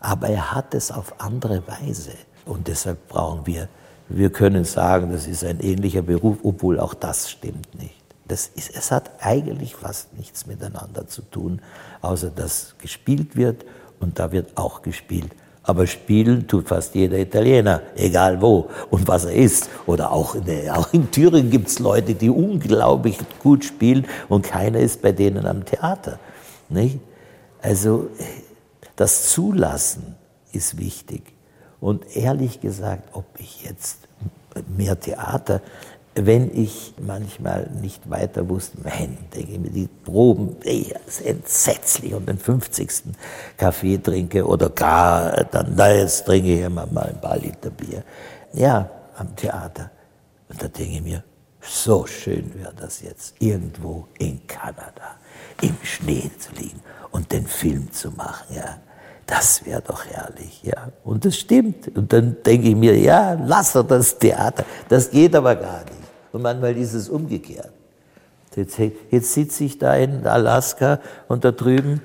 [0.00, 2.12] aber er hat es auf andere Weise.
[2.46, 3.68] Und deshalb brauchen wir,
[4.08, 7.94] wir können sagen, das ist ein ähnlicher Beruf, obwohl auch das stimmt nicht.
[8.26, 11.62] Das ist, es hat eigentlich fast nichts miteinander zu tun,
[12.00, 13.64] außer dass gespielt wird
[14.00, 15.30] und da wird auch gespielt.
[15.62, 19.68] Aber spielen tut fast jeder Italiener, egal wo und was er ist.
[19.86, 24.80] Oder auch in, auch in Thüringen gibt es Leute, die unglaublich gut spielen und keiner
[24.80, 26.18] ist bei denen am Theater.
[26.70, 26.98] Nicht?
[27.60, 28.08] Also
[28.96, 30.16] das Zulassen
[30.52, 31.22] ist wichtig.
[31.78, 33.98] Und ehrlich gesagt, ob ich jetzt
[34.76, 35.60] mehr Theater,
[36.26, 42.14] wenn ich manchmal nicht weiter wusste, mein, denke ich mir, die Proben, ey, ist entsetzlich
[42.14, 43.14] und den 50.
[43.56, 48.02] Kaffee trinke oder gar, dann, na, jetzt trinke ich immer mal ein paar Liter Bier.
[48.52, 49.90] Ja, am Theater.
[50.48, 51.22] Und da denke ich mir,
[51.60, 55.16] so schön wäre das jetzt, irgendwo in Kanada,
[55.60, 56.80] im Schnee zu liegen
[57.10, 58.78] und den Film zu machen, ja.
[59.26, 60.88] Das wäre doch herrlich, ja.
[61.04, 61.96] Und das stimmt.
[61.96, 64.64] Und dann denke ich mir, ja, lass doch das Theater.
[64.88, 66.09] Das geht aber gar nicht.
[66.32, 67.72] Und manchmal ist es umgekehrt.
[68.56, 68.78] Jetzt,
[69.10, 72.02] jetzt sitze ich da in Alaska und da drüben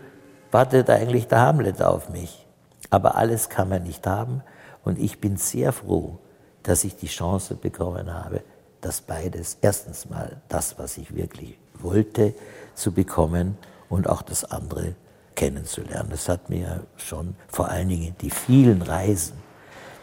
[0.51, 2.45] wartet eigentlich der Hamlet auf mich.
[2.89, 4.41] Aber alles kann man nicht haben.
[4.83, 6.19] Und ich bin sehr froh,
[6.63, 8.41] dass ich die Chance bekommen habe,
[8.81, 12.33] das beides, erstens mal das, was ich wirklich wollte,
[12.75, 13.57] zu bekommen
[13.89, 14.95] und auch das andere
[15.35, 16.09] kennenzulernen.
[16.09, 19.35] Das hat mir schon vor allen Dingen die vielen Reisen,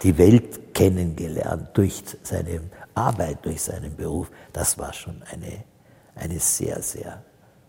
[0.03, 2.61] die Welt kennengelernt durch seine
[2.95, 5.65] Arbeit, durch seinen Beruf, das war schon eine,
[6.15, 7.23] eine sehr, sehr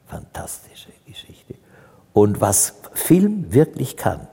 [0.07, 1.55] fantastische Geschichte.
[2.13, 4.27] Und was Film wirklich kann,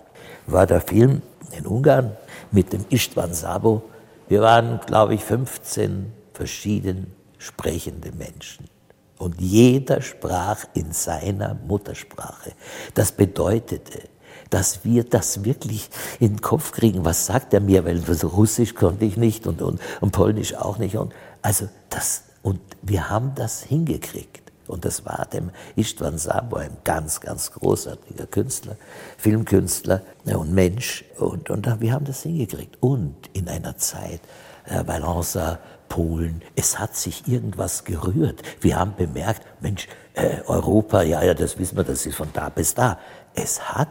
[0.46, 1.22] war der Film
[1.52, 2.16] in Ungarn
[2.50, 3.82] mit dem Istvan Sabo.
[4.28, 8.68] Wir waren, glaube ich, 15 verschieden sprechende Menschen.
[9.18, 12.52] Und jeder sprach in seiner Muttersprache.
[12.94, 14.08] Das bedeutete,
[14.50, 17.04] dass wir das wirklich in den Kopf kriegen.
[17.04, 17.84] Was sagt er mir?
[17.84, 20.96] Weil Russisch konnte ich nicht und, und, und Polnisch auch nicht.
[20.96, 24.50] Und, also das, und wir haben das hingekriegt.
[24.66, 28.76] Und das war dem Istvan Sabo, ein ganz, ganz großartiger Künstler,
[29.18, 31.04] Filmkünstler und Mensch.
[31.18, 32.76] Und, und wir haben das hingekriegt.
[32.80, 34.20] Und in einer Zeit,
[34.66, 35.58] äh, Valenza,
[35.88, 38.42] Polen, es hat sich irgendwas gerührt.
[38.60, 42.48] Wir haben bemerkt, Mensch, äh, Europa, ja, ja, das wissen wir, das ist von da
[42.48, 42.98] bis da.
[43.34, 43.88] Es hat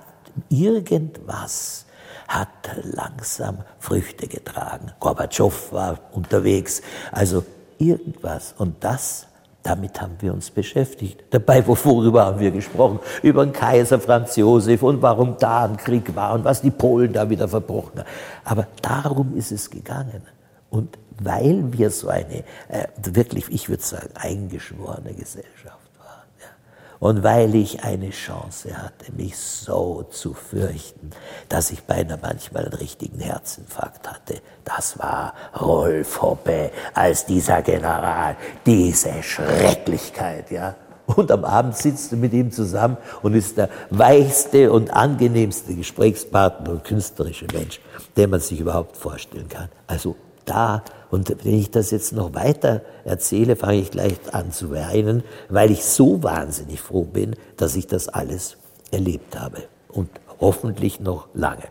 [0.50, 1.86] irgendwas
[2.28, 2.50] hat
[2.84, 4.92] langsam Früchte getragen.
[5.00, 7.44] Gorbatschow war unterwegs, also
[7.80, 8.54] irgendwas.
[8.58, 9.28] Und das
[9.63, 11.24] damit haben wir uns beschäftigt.
[11.32, 13.00] Dabei, worüber haben wir gesprochen?
[13.22, 17.12] Über den Kaiser Franz Josef und warum da ein Krieg war und was die Polen
[17.12, 18.08] da wieder verbrochen haben.
[18.46, 20.24] Aber darum ist es gegangen.
[20.70, 25.88] Und weil wir so eine, äh, wirklich, ich würde sagen, eingeschworene Gesellschaft
[27.00, 31.12] und weil ich eine Chance hatte, mich so zu fürchten,
[31.48, 38.36] dass ich beinahe manchmal einen richtigen Herzinfarkt hatte, das war Rolf Hoppe als dieser General,
[38.66, 40.76] diese Schrecklichkeit, ja.
[41.16, 46.70] Und am Abend sitzt du mit ihm zusammen und ist der weichste und angenehmste Gesprächspartner
[46.70, 47.80] und künstlerische Mensch,
[48.16, 49.70] den man sich überhaupt vorstellen kann.
[49.88, 50.16] Also
[50.50, 50.84] da.
[51.10, 55.72] Und wenn ich das jetzt noch weiter erzähle, fange ich gleich an zu weinen, weil
[55.72, 58.58] ich so wahnsinnig froh bin, dass ich das alles
[58.92, 59.64] erlebt habe.
[59.90, 60.10] Und
[60.40, 61.64] hoffentlich noch lange.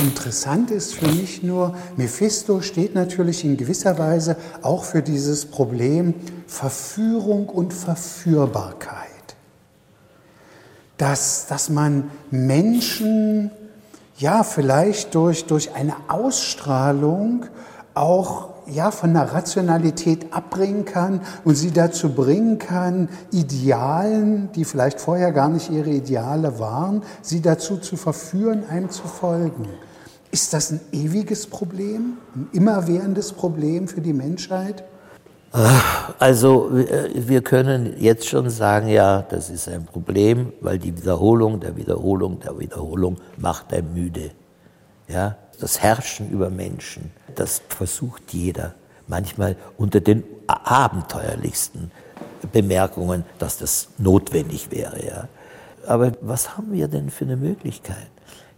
[0.00, 6.14] Interessant ist für mich nur, Mephisto steht natürlich in gewisser Weise auch für dieses Problem
[6.46, 9.08] Verführung und Verführbarkeit.
[10.96, 13.50] Dass, dass man Menschen
[14.18, 17.46] ja vielleicht durch, durch eine Ausstrahlung
[17.94, 25.00] auch ja, von der Rationalität abbringen kann und sie dazu bringen kann, Idealen, die vielleicht
[25.00, 29.66] vorher gar nicht ihre Ideale waren, sie dazu zu verführen, einem zu folgen.
[30.30, 34.84] Ist das ein ewiges Problem, ein immerwährendes Problem für die Menschheit?
[36.18, 36.70] Also
[37.14, 42.40] wir können jetzt schon sagen, ja, das ist ein Problem, weil die Wiederholung der Wiederholung
[42.40, 44.30] der Wiederholung macht einen müde.
[45.08, 48.74] Ja, das Herrschen über Menschen, das versucht jeder.
[49.06, 51.90] Manchmal unter den abenteuerlichsten
[52.52, 55.04] Bemerkungen, dass das notwendig wäre.
[55.04, 55.28] Ja.
[55.86, 58.08] Aber was haben wir denn für eine Möglichkeit?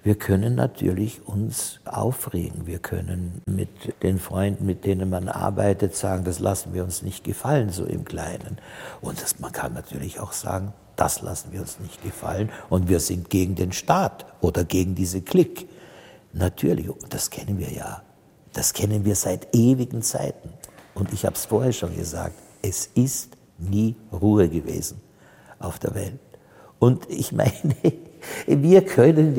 [0.03, 2.67] Wir können natürlich uns aufregen.
[2.67, 7.25] Wir können mit den Freunden, mit denen man arbeitet, sagen, das lassen wir uns nicht
[7.25, 8.59] gefallen, so im Kleinen.
[9.01, 13.01] Und das, man kann natürlich auch sagen, das lassen wir uns nicht gefallen und wir
[13.01, 15.69] sind gegen den Staat oder gegen diese Klick.
[16.35, 18.03] Natürlich, das kennen wir ja.
[18.53, 20.53] Das kennen wir seit ewigen Zeiten.
[20.95, 25.01] Und ich habe es vorher schon gesagt, es ist nie Ruhe gewesen
[25.61, 26.19] auf der Welt.
[26.81, 27.53] Und ich meine,
[28.47, 29.37] wir können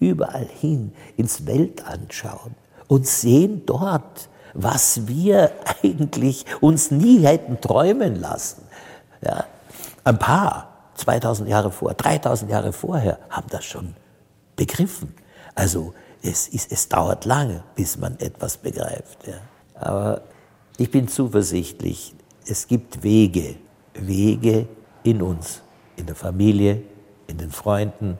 [0.00, 2.54] überall hin ins Welt anschauen
[2.86, 5.50] und sehen dort, was wir
[5.82, 8.62] eigentlich uns nie hätten träumen lassen.
[9.22, 9.46] Ja,
[10.04, 13.94] ein paar, 2000 Jahre vor, 3000 Jahre vorher, haben das schon
[14.56, 15.14] begriffen.
[15.54, 19.26] Also es, ist, es dauert lange, bis man etwas begreift.
[19.26, 19.34] Ja.
[19.74, 20.22] Aber
[20.76, 22.14] ich bin zuversichtlich,
[22.46, 23.56] es gibt Wege,
[23.94, 24.66] Wege
[25.02, 25.62] in uns,
[25.96, 26.82] in der Familie,
[27.26, 28.18] in den Freunden,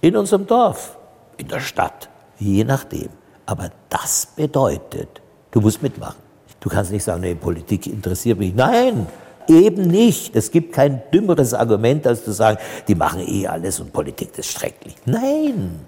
[0.00, 0.98] in unserem Dorf,
[1.36, 3.08] in der Stadt, je nachdem.
[3.46, 5.20] Aber das bedeutet,
[5.50, 6.20] du musst mitmachen.
[6.60, 8.54] Du kannst nicht sagen, nee, Politik interessiert mich.
[8.54, 9.06] Nein,
[9.48, 10.36] eben nicht.
[10.36, 14.52] Es gibt kein dümmeres Argument, als zu sagen, die machen eh alles und Politik ist
[14.52, 14.94] schrecklich.
[15.06, 15.80] Nein,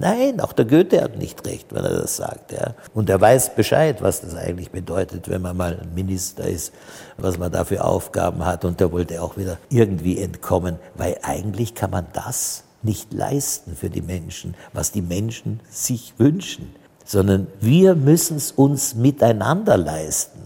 [0.00, 2.52] Nein, auch der Goethe hat nicht recht, wenn er das sagt.
[2.52, 2.74] Ja.
[2.94, 6.72] Und er weiß Bescheid, was das eigentlich bedeutet, wenn man mal ein Minister ist,
[7.16, 8.64] was man da für Aufgaben hat.
[8.64, 13.90] Und der wollte auch wieder irgendwie entkommen, weil eigentlich kann man das nicht leisten für
[13.90, 20.40] die Menschen, was die Menschen sich wünschen, sondern wir müssen es uns miteinander leisten.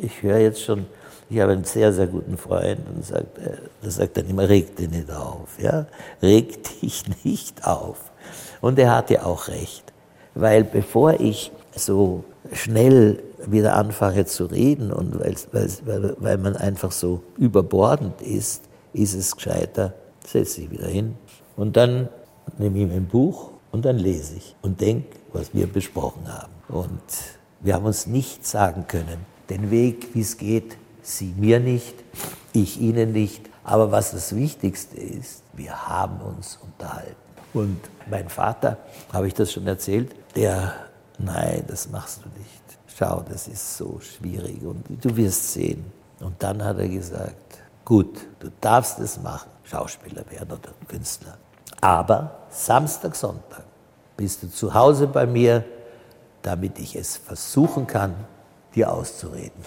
[0.00, 0.86] Ich höre jetzt schon,
[1.28, 4.76] ich habe einen sehr, sehr guten Freund und sagt, äh, der sagt dann immer, reg
[4.76, 5.86] dich nicht auf, ja,
[6.22, 8.05] reg dich nicht auf.
[8.60, 9.92] Und er hatte auch recht,
[10.34, 15.36] weil bevor ich so schnell wieder anfange zu reden und weil,
[15.84, 19.92] weil, weil man einfach so überbordend ist, ist es gescheiter,
[20.26, 21.16] setze ich wieder hin
[21.56, 22.08] und dann
[22.58, 26.52] nehme ich mein Buch und dann lese ich und denke, was wir besprochen haben.
[26.68, 27.00] Und
[27.60, 29.18] wir haben uns nicht sagen können,
[29.50, 31.94] den Weg, wie es geht, Sie mir nicht,
[32.52, 33.42] ich Ihnen nicht.
[33.62, 37.14] Aber was das Wichtigste ist, wir haben uns unterhalten.
[37.56, 37.80] Und
[38.10, 38.76] mein Vater,
[39.10, 40.74] habe ich das schon erzählt, der,
[41.18, 42.50] nein, das machst du nicht.
[42.98, 45.90] Schau, das ist so schwierig und du wirst sehen.
[46.20, 51.38] Und dann hat er gesagt, gut, du darfst es machen, Schauspieler werden oder Künstler.
[51.80, 53.64] Aber Samstag, Sonntag
[54.18, 55.64] bist du zu Hause bei mir,
[56.42, 58.14] damit ich es versuchen kann,
[58.74, 59.64] dir auszureden.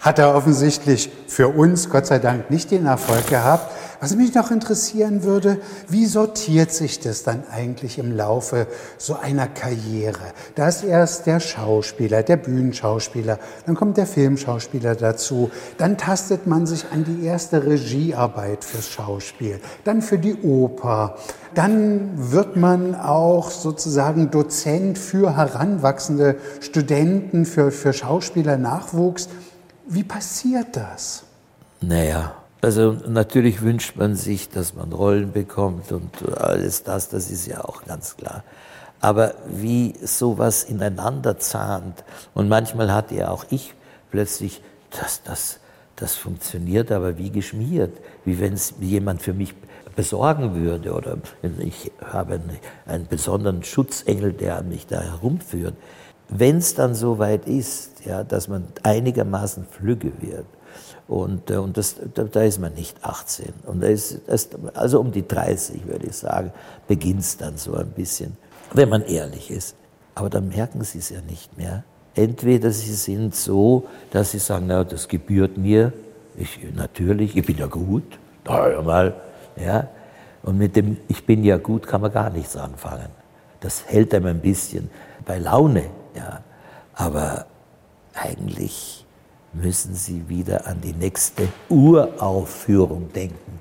[0.00, 3.72] Hat er offensichtlich für uns, Gott sei Dank, nicht den Erfolg gehabt.
[4.00, 9.48] Was mich noch interessieren würde, wie sortiert sich das dann eigentlich im Laufe so einer
[9.48, 10.32] Karriere?
[10.54, 16.64] Da ist erst der Schauspieler, der Bühnenschauspieler, dann kommt der Filmschauspieler dazu, dann tastet man
[16.66, 21.16] sich an die erste Regiearbeit fürs Schauspiel, dann für die Oper,
[21.54, 29.28] dann wird man auch sozusagen Dozent für heranwachsende Studenten, für, für Schauspieler Nachwuchs.
[29.88, 31.24] Wie passiert das?
[31.80, 37.46] Naja, also natürlich wünscht man sich, dass man Rollen bekommt und alles das, das ist
[37.46, 38.42] ja auch ganz klar.
[39.00, 42.02] Aber wie sowas ineinander zahnt
[42.34, 43.74] und manchmal hatte ja auch ich
[44.10, 45.60] plötzlich, dass das,
[45.94, 49.54] das funktioniert aber wie geschmiert, wie wenn es jemand für mich
[49.94, 51.18] besorgen würde oder
[51.58, 55.74] ich habe einen, einen besonderen Schutzengel, der mich da herumführt.
[56.28, 60.46] Wenn es dann so weit ist, ja, dass man einigermaßen flügge wird,
[61.08, 63.46] und, äh, und das, da, da, ist man nicht 18.
[63.66, 66.52] Und da ist, das, also um die 30, würde ich sagen,
[66.86, 68.36] beginnt es dann so ein bisschen,
[68.74, 69.74] wenn man ehrlich ist.
[70.14, 71.82] Aber dann merken sie es ja nicht mehr.
[72.14, 75.92] Entweder sie sind so, dass sie sagen, na, das gebührt mir,
[76.36, 79.14] ich, natürlich, ich bin ja gut, na, mal,
[79.56, 79.88] ja.
[80.42, 83.08] Und mit dem Ich bin ja gut kann man gar nichts anfangen.
[83.60, 84.90] Das hält einem ein bisschen
[85.24, 85.84] bei Laune,
[86.14, 86.42] ja.
[86.94, 87.46] Aber
[88.14, 89.06] eigentlich
[89.52, 93.60] müssen Sie wieder an die nächste Uraufführung denken.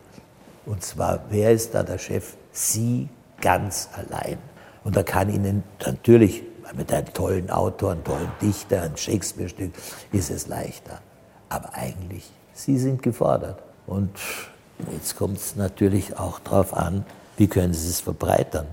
[0.65, 2.35] Und zwar, wer ist da der Chef?
[2.51, 3.07] Sie
[3.39, 4.37] ganz allein.
[4.83, 6.43] Und da kann Ihnen natürlich
[6.75, 9.71] mit einem tollen Autor, einem tollen Dichter, einem Shakespeare-Stück
[10.11, 10.99] ist es leichter.
[11.49, 13.61] Aber eigentlich, Sie sind gefordert.
[13.85, 14.11] Und
[14.91, 17.05] jetzt kommt es natürlich auch darauf an,
[17.37, 18.67] wie können Sie es verbreitern?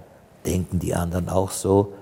[0.45, 1.93] Denken die anderen auch so?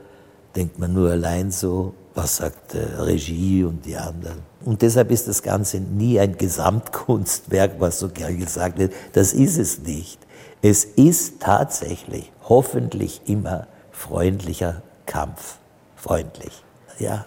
[0.57, 1.95] Denkt man nur allein so?
[2.15, 4.52] Was sagt äh, Regie und die anderen?
[4.65, 8.93] Und deshalb ist das Ganze nie ein Gesamtkunstwerk, was so gern gesagt wird.
[9.13, 10.19] Das ist es nicht.
[10.63, 15.59] Es ist tatsächlich, hoffentlich immer freundlicher Kampf.
[15.97, 16.65] Freundlich.
[16.99, 17.27] Ja.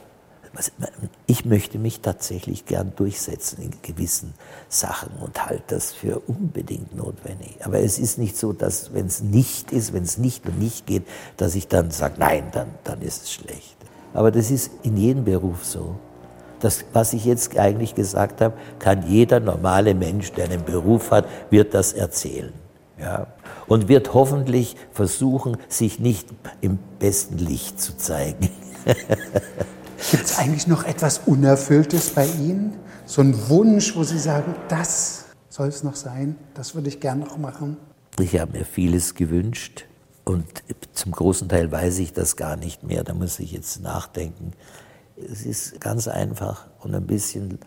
[1.27, 4.33] Ich möchte mich tatsächlich gern durchsetzen in gewissen
[4.69, 7.57] Sachen und halte das für unbedingt notwendig.
[7.65, 10.86] Aber es ist nicht so, dass wenn es nicht ist, wenn es nicht und nicht
[10.86, 11.03] geht,
[11.36, 13.75] dass ich dann sage, nein, dann, dann ist es schlecht.
[14.13, 15.97] Aber das ist in jedem Beruf so.
[16.66, 21.28] Das, was ich jetzt eigentlich gesagt habe, kann jeder normale Mensch, der einen Beruf hat,
[21.51, 22.53] wird das erzählen.
[22.99, 23.28] Ja?
[23.68, 26.28] Und wird hoffentlich versuchen, sich nicht
[26.61, 28.49] im besten Licht zu zeigen.
[30.09, 32.74] Gibt es eigentlich noch etwas Unerfülltes bei Ihnen?
[33.05, 37.20] So ein Wunsch, wo Sie sagen, das soll es noch sein, das würde ich gern
[37.20, 37.78] noch machen?
[38.20, 39.86] Ich habe mir vieles gewünscht
[40.24, 40.47] und
[40.93, 43.03] zum großen Teil weiß ich das gar nicht mehr.
[43.03, 44.53] Da muss ich jetzt nachdenken.
[45.18, 47.59] Es ist ganz einfach und ein bisschen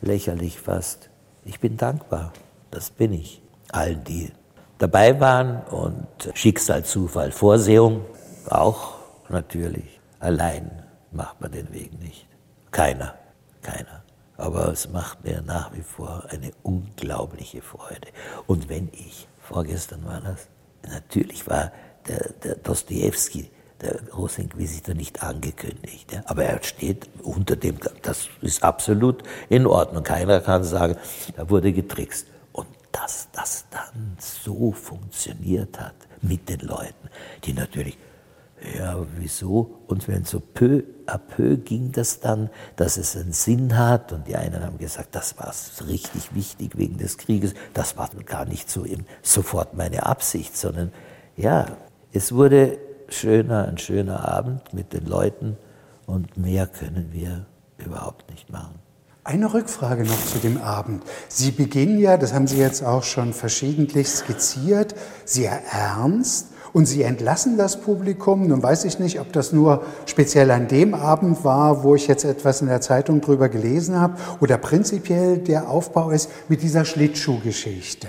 [0.00, 1.10] lächerlich fast.
[1.44, 2.32] Ich bin dankbar,
[2.70, 3.40] das bin ich.
[3.70, 4.32] Allen, die
[4.78, 8.04] dabei waren und Schicksal, Zufall, Vorsehung
[8.48, 10.00] auch natürlich.
[10.18, 10.82] Allein
[11.12, 12.26] macht man den Weg nicht.
[12.70, 13.14] Keiner,
[13.62, 14.02] keiner.
[14.36, 18.08] Aber es macht mir nach wie vor eine unglaubliche Freude.
[18.46, 20.48] Und wenn ich, vorgestern war das,
[20.88, 21.72] natürlich war
[22.08, 23.50] der, der Dostoevsky
[23.80, 26.20] der große Inquisitor nicht angekündigt.
[26.26, 30.02] Aber er steht unter dem, das ist absolut in Ordnung.
[30.02, 30.96] Keiner kann sagen,
[31.36, 32.26] da wurde getrickst.
[32.52, 37.08] Und dass das dann so funktioniert hat mit den Leuten,
[37.44, 37.96] die natürlich,
[38.76, 39.78] ja, wieso?
[39.86, 44.12] Und wenn so peu à peu ging das dann, dass es einen Sinn hat.
[44.12, 45.54] Und die einen haben gesagt, das war
[45.86, 47.54] richtig wichtig wegen des Krieges.
[47.72, 50.92] Das war gar nicht so im, sofort meine Absicht, sondern
[51.36, 51.76] ja,
[52.12, 55.56] es wurde schöner, ein schöner Abend mit den Leuten
[56.06, 57.46] und mehr können wir
[57.78, 58.74] überhaupt nicht machen.
[59.24, 61.02] Eine Rückfrage noch zu dem Abend.
[61.28, 64.94] Sie beginnen ja, das haben Sie jetzt auch schon verschiedentlich skizziert,
[65.26, 68.46] sehr ernst und Sie entlassen das Publikum.
[68.46, 72.24] Nun weiß ich nicht, ob das nur speziell an dem Abend war, wo ich jetzt
[72.24, 78.08] etwas in der Zeitung drüber gelesen habe, oder prinzipiell der Aufbau ist mit dieser Schlittschuhgeschichte.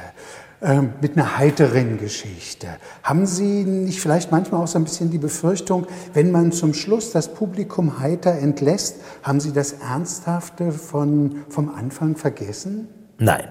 [0.61, 2.67] Ähm, mit einer heiteren Geschichte.
[3.01, 7.11] Haben Sie nicht vielleicht manchmal auch so ein bisschen die Befürchtung, wenn man zum Schluss
[7.13, 12.89] das Publikum heiter entlässt, haben Sie das Ernsthafte von, vom Anfang vergessen?
[13.19, 13.47] Nein.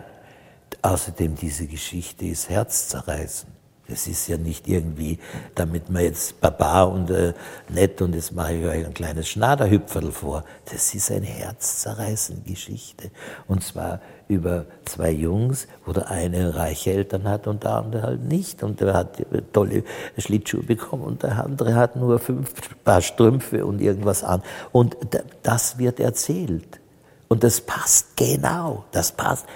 [0.82, 3.52] Außerdem, diese Geschichte ist herzzerreißend.
[3.88, 5.18] Das ist ja nicht irgendwie,
[5.54, 7.32] damit man jetzt Baba und äh,
[7.70, 10.44] nett und jetzt mache ich euch ein kleines Schnaderhüpferl vor.
[10.70, 13.10] Das ist eine herzzerreißende Geschichte.
[13.46, 18.24] Und zwar über zwei Jungs, wo der eine reiche Eltern hat und der andere halt
[18.24, 18.62] nicht.
[18.62, 19.22] Und der hat
[19.52, 19.82] tolle
[20.18, 22.52] Schlittschuhe bekommen und der andere hat nur fünf
[22.84, 24.42] Paar Strümpfe und irgendwas an.
[24.70, 24.96] Und
[25.42, 26.80] das wird erzählt.
[27.28, 28.84] Und das passt genau.
[28.92, 29.46] Das passt.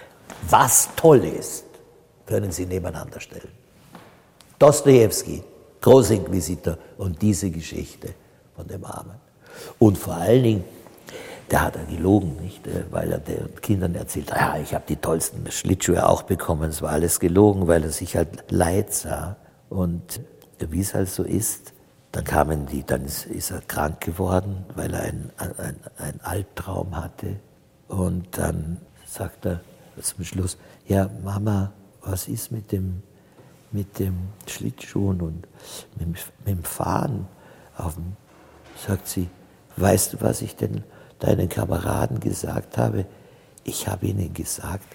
[0.49, 1.65] Was toll ist,
[2.27, 3.51] können Sie nebeneinander stellen.
[4.59, 5.43] Dostoevsky,
[5.81, 8.15] Großinquisitor und diese Geschichte
[8.57, 9.21] von dem Armen.
[9.79, 10.65] Und vor allen Dingen,
[11.53, 12.67] der hat er gelogen, nicht?
[12.67, 16.71] Äh, weil er den Kindern erzählt ja, ich habe die tollsten Schlittschuhe auch bekommen.
[16.71, 19.37] Es war alles gelogen, weil er sich halt leid sah.
[19.69, 20.21] Und
[20.59, 21.75] wie es halt so ist,
[22.11, 25.31] dann kamen die, dann ist, ist er krank geworden, weil er einen
[25.99, 27.37] ein Albtraum hatte.
[27.89, 29.61] Und dann sagt er
[30.01, 31.73] zum Schluss, ja, Mama,
[32.03, 33.03] was ist mit dem
[33.73, 35.47] mit dem Schlittschuhen und
[35.99, 37.27] mit, mit dem Fahren
[37.77, 38.17] auf dem,
[38.87, 39.29] sagt sie,
[39.77, 40.85] weißt du, was ich denn
[41.23, 43.07] deinen Kameraden gesagt habe?
[43.65, 44.87] Ich habe ihnen gesagt,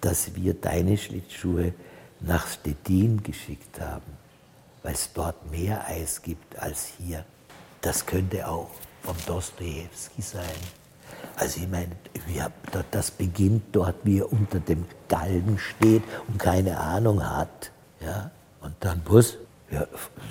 [0.00, 1.74] dass wir deine Schlittschuhe
[2.20, 4.12] nach Stettin geschickt haben,
[4.82, 7.24] weil es dort mehr Eis gibt als hier.
[7.80, 8.70] Das könnte auch
[9.02, 10.44] vom Dostoevsky sein.
[11.36, 11.90] Also ich meine,
[12.90, 17.70] das beginnt dort, wie er unter dem Galgen steht und keine Ahnung hat.
[18.00, 18.30] Ja?
[18.60, 19.36] Und dann Bus,
[19.70, 19.86] ja,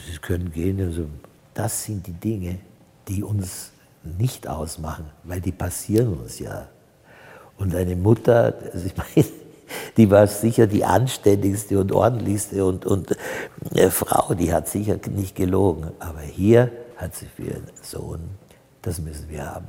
[0.08, 0.82] Sie können gehen.
[0.82, 1.08] Also,
[1.54, 2.60] das sind die Dinge,
[3.08, 3.72] die uns
[4.04, 6.68] nicht ausmachen, weil die passieren uns ja.
[7.58, 9.28] Und eine Mutter, also ich meine,
[9.97, 13.16] die war sicher die anständigste und ordentlichste und, und
[13.74, 15.91] äh, Frau, die hat sicher nicht gelogen.
[15.99, 18.20] Aber hier hat sie für ihren Sohn,
[18.82, 19.68] das müssen wir haben.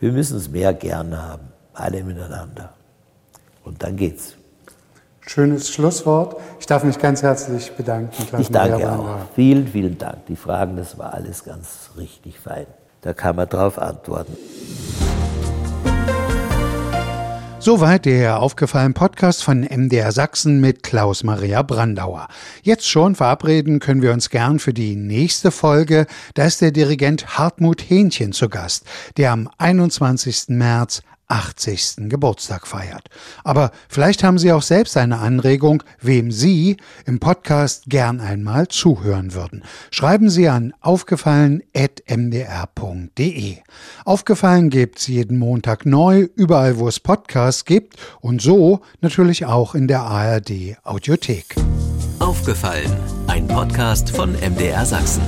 [0.00, 2.72] Wir müssen es mehr gern haben, alle miteinander.
[3.64, 4.36] Und dann geht's.
[5.20, 6.36] Schönes Schlusswort.
[6.60, 8.26] Ich darf mich ganz herzlich bedanken.
[8.28, 9.18] Klaus ich danke auch.
[9.34, 10.26] Vielen, vielen Dank.
[10.26, 12.66] Die Fragen, das war alles ganz richtig fein.
[13.06, 14.36] Da kann man drauf antworten.
[17.60, 22.26] Soweit der aufgefallen Podcast von MDR Sachsen mit Klaus Maria Brandauer.
[22.62, 26.06] Jetzt schon verabreden können wir uns gern für die nächste Folge.
[26.34, 28.84] Da ist der Dirigent Hartmut Hähnchen zu Gast,
[29.16, 30.46] der am 21.
[30.48, 32.08] März 80.
[32.08, 33.08] Geburtstag feiert.
[33.44, 39.34] Aber vielleicht haben Sie auch selbst eine Anregung, wem Sie im Podcast gern einmal zuhören
[39.34, 39.64] würden.
[39.90, 43.56] Schreiben Sie an aufgefallen.mdr.de.
[44.04, 49.88] Aufgefallen gibt's jeden Montag neu, überall wo es Podcasts gibt und so natürlich auch in
[49.88, 51.56] der ARD Audiothek.
[52.18, 52.90] Aufgefallen,
[53.26, 55.22] ein Podcast von MDR Sachsen.